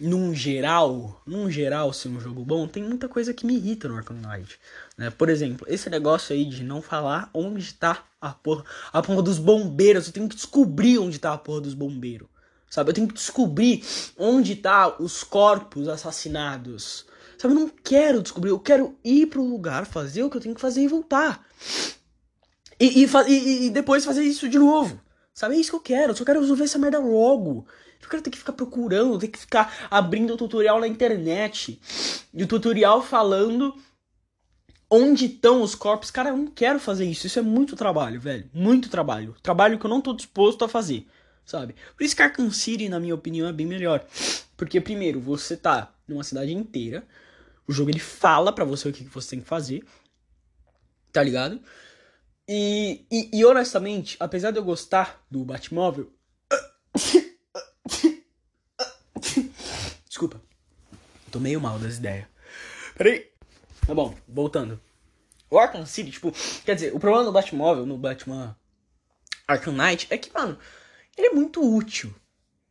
[0.00, 3.96] num geral, num geral ser um jogo bom, tem muita coisa que me irrita no
[3.96, 4.58] Arkham Knight.
[4.96, 5.10] Né?
[5.10, 9.38] Por exemplo, esse negócio aí de não falar onde está a porra, a porra dos
[9.38, 10.06] bombeiros.
[10.06, 12.28] Eu tenho que descobrir onde está a porra dos bombeiros.
[12.70, 12.90] Sabe?
[12.90, 13.84] Eu tenho que descobrir
[14.18, 17.06] onde tá os corpos assassinados.
[17.38, 17.54] Sabe?
[17.54, 20.60] Eu não quero descobrir, eu quero ir pro lugar, fazer o que eu tenho que
[20.60, 21.46] fazer e voltar.
[22.80, 25.00] E, e, e, e, depois fazer isso de novo.
[25.32, 25.56] Sabe?
[25.56, 26.12] É isso que eu quero.
[26.12, 27.66] Eu só quero resolver essa merda logo.
[28.02, 31.80] Eu quero ter que ficar procurando, ter que ficar abrindo o tutorial na internet.
[32.32, 33.74] E o tutorial falando
[34.90, 36.10] onde estão os corpos.
[36.10, 37.26] Cara, eu não quero fazer isso.
[37.26, 38.48] Isso é muito trabalho, velho.
[38.52, 39.34] Muito trabalho.
[39.42, 41.06] Trabalho que eu não tô disposto a fazer.
[41.44, 41.74] Sabe?
[41.96, 44.04] Por isso que Arkham City, na minha opinião, é bem melhor.
[44.56, 47.06] Porque, primeiro, você tá numa cidade inteira.
[47.66, 49.84] O jogo ele fala para você o que você tem que fazer.
[51.12, 51.60] Tá ligado?
[52.48, 56.12] E, e, e, honestamente, apesar de eu gostar do Batmóvel.
[60.08, 60.40] Desculpa.
[61.30, 62.26] Tô meio mal das ideias.
[62.96, 63.33] Peraí.
[63.86, 64.80] Tá bom, voltando.
[65.50, 66.32] O Arkham City, tipo,
[66.64, 68.56] quer dizer, o problema do Batmóvel no Batman
[69.46, 70.58] Arkham Knight é que, mano,
[71.16, 72.14] ele é muito útil.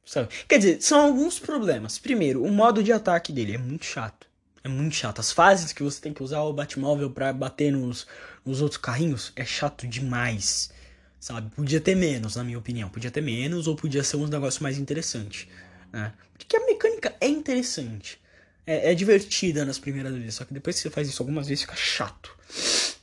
[0.06, 0.30] Sabe?
[0.48, 1.98] Quer dizer, são alguns problemas.
[1.98, 4.28] Primeiro, o modo de ataque dele é muito chato.
[4.64, 5.20] É muito chato.
[5.20, 8.08] As fases que você tem que usar o Batmóvel para bater nos,
[8.46, 10.72] nos outros carrinhos é chato demais.
[11.20, 11.50] Sabe?
[11.56, 12.90] Podia ter menos, na minha opinião.
[12.90, 15.48] Podia ter menos ou podia ser um negócio mais interessante.
[15.92, 16.12] Né?
[16.34, 18.20] Porque a mecânica é interessante.
[18.66, 20.36] É, é, divertida nas primeiras vezes.
[20.36, 22.36] Só que depois que você faz isso algumas vezes fica chato.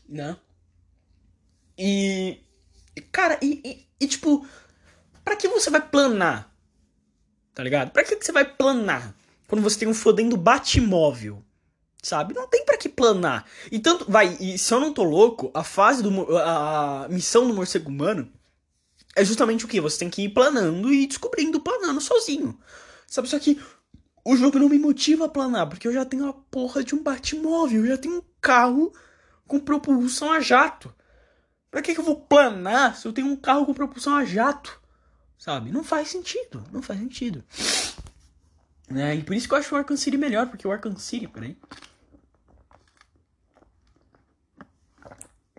[0.09, 0.37] Né?
[1.79, 2.39] E.
[3.13, 4.47] Cara, e, e, e tipo.
[5.25, 6.53] Pra que você vai planar?
[7.55, 7.91] Tá ligado?
[7.91, 9.15] Pra que, você vai planar?
[9.47, 11.45] Quando você tem um fodendo Batmóvel
[12.03, 12.35] sabe?
[12.35, 13.45] Não tem para que planar.
[13.71, 17.55] E tanto, vai, e se eu não tô louco, a fase do a missão do
[17.55, 18.31] morcego humano
[19.17, 22.59] é justamente o que você tem que ir planando e descobrindo planando sozinho.
[23.07, 23.61] Sabe só que
[24.25, 27.03] o jogo não me motiva a planar, porque eu já tenho a porra de um
[27.03, 28.93] Batmóvel, eu já tenho um carro
[29.47, 30.95] com propulsão a jato.
[31.71, 34.81] Pra que, que eu vou planar se eu tenho um carro com propulsão a jato?
[35.39, 35.71] Sabe?
[35.71, 37.45] Não faz sentido, não faz sentido.
[38.95, 41.29] É, e por isso que eu acho o Arkham City melhor, porque o Arkham City,
[41.29, 41.57] peraí.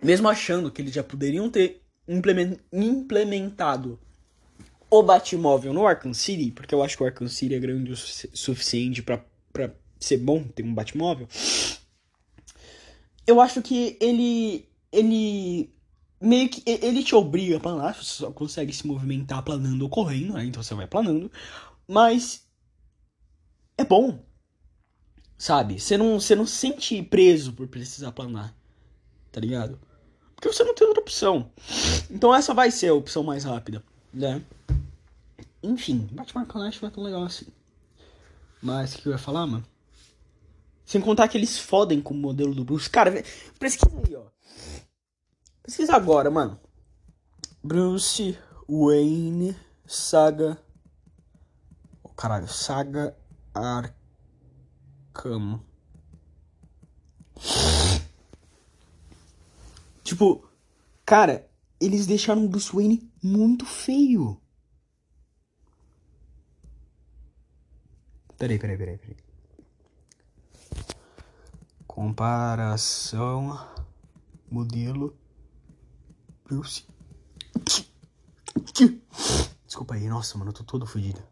[0.02, 1.80] mesmo achando que eles já poderiam ter
[2.72, 3.98] implementado
[4.92, 7.96] o Batmóvel no Arkham City, porque eu acho que o Arkham City é grande o
[7.96, 9.24] suficiente para
[9.98, 11.26] ser bom ter um Batmóvel.
[13.26, 15.72] Eu acho que ele ele
[16.20, 20.34] meio que ele te obriga a planar, você só consegue se movimentar planando ou correndo,
[20.34, 20.44] né?
[20.44, 21.32] Então você vai planando.
[21.88, 22.46] Mas
[23.78, 24.22] é bom.
[25.38, 25.80] Sabe?
[25.80, 28.54] Você não, você não se sente preso por precisar planar.
[29.32, 29.80] Tá ligado?
[30.36, 31.50] Porque você não tem outra opção.
[32.10, 33.82] Então essa vai ser a opção mais rápida,
[34.12, 34.42] né?
[35.62, 37.46] Enfim, Batman Arcanite não é tão legal assim.
[38.60, 39.64] Mas o que eu ia falar, mano?
[40.84, 42.90] Sem contar que eles fodem com o modelo do Bruce.
[42.90, 43.10] Cara,
[43.58, 44.24] pesquisa aí, ó.
[45.62, 46.58] Pesquisa agora, mano.
[47.62, 48.36] Bruce
[48.68, 49.56] Wayne
[49.86, 50.58] Saga.
[52.02, 53.16] Oh, caralho, Saga
[53.54, 55.60] Arkham.
[60.02, 60.44] Tipo,
[61.06, 61.48] cara,
[61.80, 64.40] eles deixaram o Bruce Wayne muito feio.
[68.42, 69.16] Peraí, peraí, peraí, peraí.
[71.86, 73.56] Comparação
[74.50, 75.16] modelo.
[79.64, 81.22] Desculpa aí, nossa, mano, eu tô todo fodido.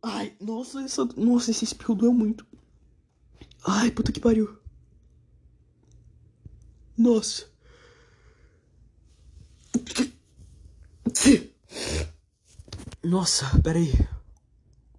[0.00, 2.46] Ai, nossa, essa, nossa, esse espirro doeu muito.
[3.66, 4.56] Ai, puta que pariu.
[6.96, 7.50] Nossa.
[13.02, 13.92] Nossa, peraí.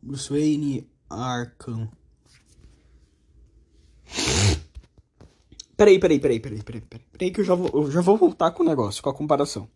[0.02, 1.89] Bruce Wayne Arkham.
[5.78, 8.52] Peraí, peraí, peraí, peraí, peraí, peraí, peraí que eu já, vou, eu já vou voltar
[8.52, 9.68] com o negócio, com a comparação.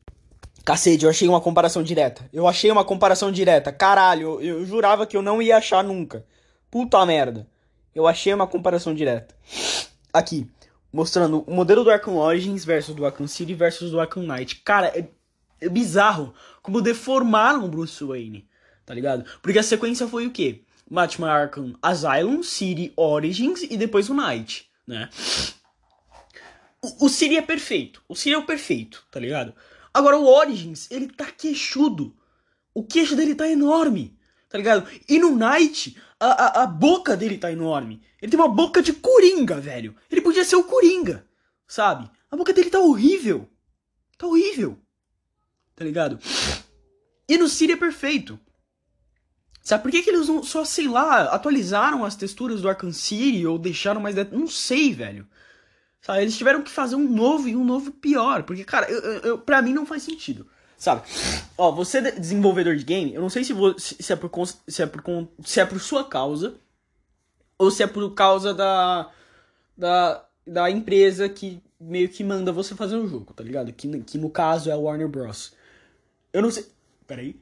[0.64, 2.28] Cacete, eu achei uma comparação direta.
[2.34, 3.72] Eu achei uma comparação direta.
[3.72, 6.26] Caralho, eu, eu jurava que eu não ia achar nunca.
[6.72, 7.48] Puta merda.
[7.94, 9.36] Eu achei uma comparação direta.
[10.12, 10.50] Aqui,
[10.92, 14.62] mostrando o modelo do Arkham Origins versus do Arkham City versus do Arkham Knight.
[14.64, 15.08] Cara, é,
[15.62, 18.48] é bizarro como deformaram o Bruce Wayne,
[18.86, 19.26] tá ligado?
[19.42, 20.62] Porque a sequência foi o quê?
[20.90, 25.10] Batman Arkham Asylum, City Origins e depois o Knight, né?
[27.02, 28.04] O, Siri é perfeito.
[28.08, 29.56] O Siri é o perfeito, tá ligado?
[29.92, 32.16] Agora o Origins, ele tá queixudo.
[32.74, 34.16] O queixo dele tá enorme,
[34.48, 34.88] tá ligado?
[35.10, 38.04] E no Night, a, a, a boca dele tá enorme.
[38.22, 39.96] Ele tem uma boca de coringa, velho.
[40.12, 41.26] Ele podia ser o coringa,
[41.68, 42.10] sabe?
[42.30, 43.50] A boca dele tá horrível.
[44.18, 44.78] Tá horrível.
[45.76, 46.20] Tá ligado?
[47.28, 48.40] E no Siri é perfeito.
[49.66, 53.48] Sabe por que, que eles não só, sei lá, atualizaram as texturas do Arkham City
[53.48, 54.16] ou deixaram mais.
[54.32, 55.28] Não sei, velho.
[56.00, 56.22] Sabe?
[56.22, 58.44] Eles tiveram que fazer um novo e um novo pior.
[58.44, 60.46] Porque, cara, eu, eu, pra mim não faz sentido.
[60.78, 61.02] Sabe?
[61.58, 64.30] Ó, você desenvolvedor de game, eu não sei se, você, se, é por,
[64.68, 66.60] se, é por, se é por sua causa
[67.58, 69.10] ou se é por causa da,
[69.76, 73.74] da, da empresa que meio que manda você fazer o jogo, tá ligado?
[73.74, 75.54] Que, que no caso é a Warner Bros.
[76.32, 76.68] Eu não sei.
[77.08, 77.36] Peraí.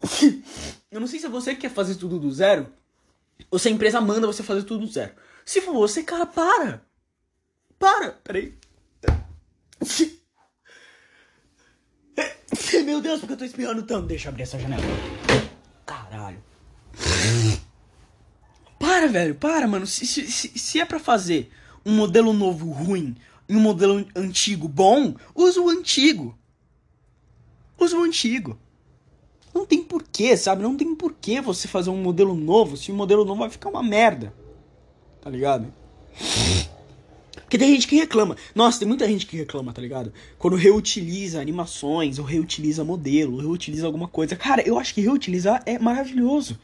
[0.90, 2.66] Eu não sei se é você que quer fazer tudo do zero
[3.50, 5.12] ou se a empresa manda você fazer tudo do zero.
[5.44, 6.82] Se for você, cara, para.
[7.78, 8.12] Para.
[8.24, 8.58] Peraí.
[12.84, 14.06] Meu Deus, porque eu tô espirrando tanto.
[14.06, 14.82] Deixa eu abrir essa janela.
[15.86, 16.42] Caralho.
[18.78, 19.34] Para, velho.
[19.34, 19.86] Para, mano.
[19.86, 21.50] Se, se, se é pra fazer
[21.84, 23.16] um modelo novo ruim
[23.48, 26.38] e um modelo antigo bom, usa o antigo.
[27.78, 28.58] Usa o antigo.
[29.60, 30.62] Não tem porquê, sabe?
[30.62, 33.82] Não tem porquê você fazer um modelo novo se o modelo novo vai ficar uma
[33.82, 34.32] merda.
[35.20, 35.70] Tá ligado?
[37.34, 38.38] Porque tem gente que reclama.
[38.54, 40.14] Nossa, tem muita gente que reclama, tá ligado?
[40.38, 44.34] Quando reutiliza animações, ou reutiliza modelo, ou reutiliza alguma coisa.
[44.34, 46.58] Cara, eu acho que reutilizar é maravilhoso.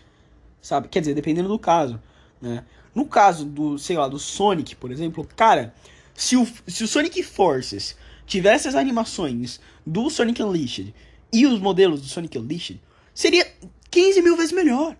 [0.63, 0.89] Sabe?
[0.89, 2.01] Quer dizer, dependendo do caso.
[2.41, 2.65] Né?
[2.95, 5.75] No caso do, sei lá, do Sonic, por exemplo, cara,
[6.15, 7.95] se o, se o Sonic Forces
[8.27, 10.95] tivesse as animações do Sonic Unleashed
[11.31, 12.81] e os modelos do Sonic Unleashed,
[13.17, 13.51] seria
[13.91, 14.95] 15 mil vezes melhor.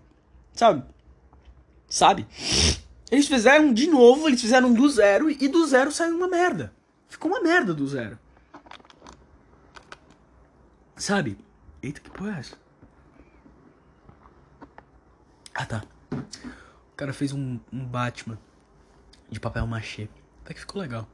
[0.51, 0.83] Sabe?
[1.87, 2.27] Sabe?
[3.09, 6.73] Eles fizeram de novo, eles fizeram do zero e do zero saiu uma merda.
[7.07, 8.19] Ficou uma merda do zero.
[10.95, 11.37] Sabe?
[11.81, 12.57] Eita, que porra é essa?
[15.53, 15.83] Ah, tá.
[16.11, 18.37] O cara fez um, um Batman
[19.29, 20.09] de papel machê.
[20.43, 21.07] Até que ficou legal.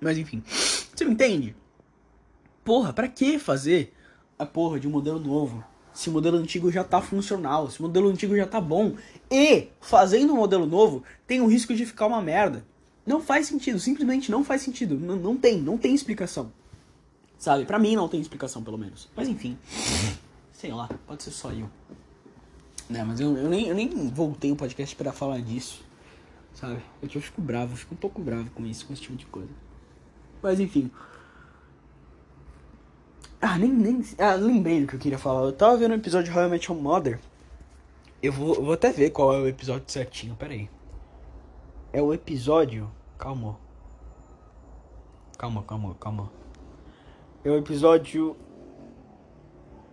[0.00, 0.42] Mas enfim.
[0.46, 1.56] Você me entende?
[2.64, 3.92] Porra, pra que fazer
[4.38, 5.64] a porra de um modelo novo?
[5.92, 8.94] Se o modelo antigo já está funcional, se o modelo antigo já está bom.
[9.30, 12.64] E fazendo um modelo novo, tem o risco de ficar uma merda.
[13.04, 14.98] Não faz sentido, simplesmente não faz sentido.
[14.98, 16.52] Não, não tem, não tem explicação.
[17.38, 17.64] Sabe?
[17.64, 19.08] Pra mim não tem explicação, pelo menos.
[19.16, 19.58] Mas enfim.
[20.52, 21.68] Sei lá, pode ser só eu.
[22.88, 25.82] Né, mas eu, eu, nem, eu nem voltei o podcast para falar disso.
[26.54, 26.80] Sabe?
[27.02, 29.26] Eu, eu fico bravo, eu fico um pouco bravo com isso, com esse tipo de
[29.26, 29.50] coisa.
[30.42, 30.90] Mas enfim.
[33.44, 34.04] Ah, nem, nem.
[34.18, 35.42] Ah, lembrei do que eu queria falar.
[35.42, 37.18] Eu tava vendo o episódio de How Mother.
[38.22, 40.70] Eu vou, eu vou até ver qual é o episódio certinho, pera aí.
[41.92, 42.88] É o episódio.
[43.18, 43.58] calma.
[45.36, 46.30] Calma, calma, calma.
[47.44, 48.36] É o episódio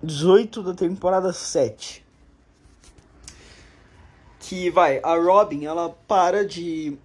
[0.04, 2.06] 18 da temporada 7.
[4.40, 7.00] Que vai, a Robin, ela para de.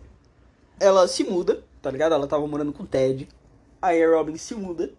[0.78, 2.14] Ela se muda, tá ligado?
[2.14, 3.26] Ela tava morando com o Ted.
[3.80, 4.92] Aí a Robin se muda.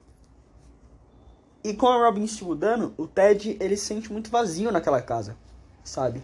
[1.66, 5.36] E com a Robin se mudando, o Ted ele se sente muito vazio naquela casa,
[5.84, 6.22] sabe?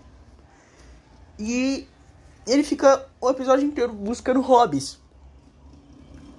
[1.39, 1.87] E
[2.45, 4.99] ele fica o episódio inteiro buscando hobbies.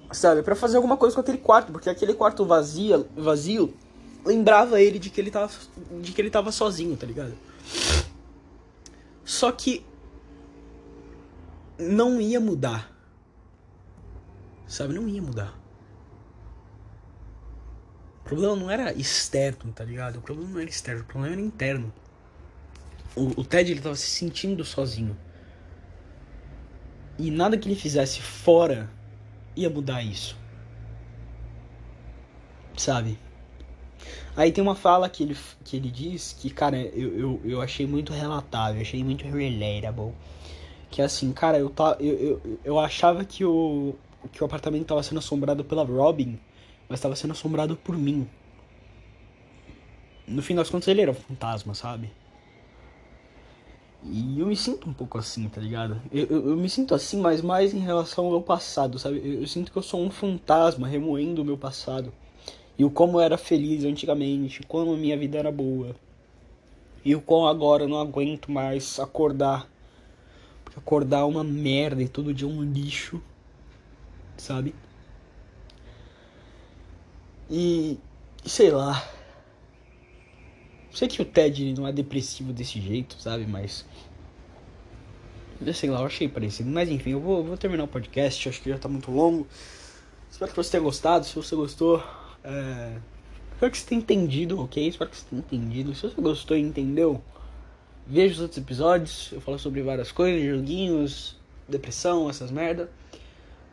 [0.09, 3.73] Sabe, para fazer alguma coisa com aquele quarto, porque aquele quarto vazio, vazio
[4.23, 5.51] lembrava ele de que ele tava
[5.99, 7.33] de que ele tava sozinho, tá ligado?
[9.25, 9.85] Só que
[11.77, 12.89] não ia mudar.
[14.65, 15.62] Sabe, não ia mudar.
[18.23, 20.17] O problema não era externo, tá ligado?
[20.17, 21.93] O problema não era externo, o problema era interno.
[23.15, 25.15] O, o Ted ele tava se sentindo sozinho.
[27.19, 28.89] E nada que ele fizesse fora
[29.55, 30.37] ia mudar isso.
[32.77, 33.19] Sabe?
[34.35, 37.85] Aí tem uma fala que ele, que ele diz que, cara, eu, eu, eu achei
[37.85, 40.13] muito relatável, achei muito relatable.
[40.89, 43.95] Que é assim, cara, eu, tá, eu, eu, eu achava que o,
[44.31, 46.39] que o apartamento tava sendo assombrado pela Robin,
[46.87, 48.27] mas tava sendo assombrado por mim.
[50.27, 52.09] No fim das contas, ele era um fantasma, sabe?
[54.05, 56.01] E eu me sinto um pouco assim, tá ligado?
[56.11, 59.17] Eu, eu, eu, me sinto assim, mas mais em relação ao meu passado, sabe?
[59.17, 62.11] Eu, eu sinto que eu sou um fantasma remoendo o meu passado.
[62.77, 65.95] E o como eu era feliz antigamente, como a minha vida era boa.
[67.05, 69.69] E o como agora eu não aguento mais acordar.
[70.63, 73.21] Porque acordar é uma merda e todo dia é um lixo.
[74.35, 74.75] Sabe?
[77.53, 77.99] E.
[78.43, 79.07] Sei lá.
[80.91, 83.45] Sei que o Ted não é depressivo desse jeito, sabe?
[83.45, 83.85] Mas.
[85.71, 86.67] Sei lá, eu achei parecido.
[86.71, 88.49] Mas enfim, eu vou, vou terminar o podcast.
[88.49, 89.47] Acho que já tá muito longo.
[90.31, 91.27] Espero que você tenha gostado.
[91.27, 92.03] Se você gostou,
[92.43, 92.97] é...
[93.53, 94.87] espero que você tenha entendido, ok?
[94.87, 95.93] Espero que você tenha entendido.
[95.93, 97.23] Se você gostou e entendeu,
[98.07, 99.31] veja os outros episódios.
[99.31, 101.37] Eu falo sobre várias coisas, joguinhos,
[101.69, 102.89] depressão, essas merda.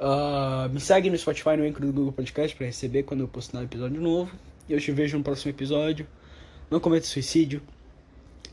[0.01, 3.59] Uh, me segue no Spotify, no Anchor do Google Podcast para receber quando eu postar
[3.59, 4.33] um episódio novo.
[4.69, 6.07] E eu te vejo no próximo episódio
[6.71, 7.61] não cometa suicídio.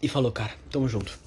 [0.02, 0.54] E falou, cara.
[0.72, 1.18] Tamo junto.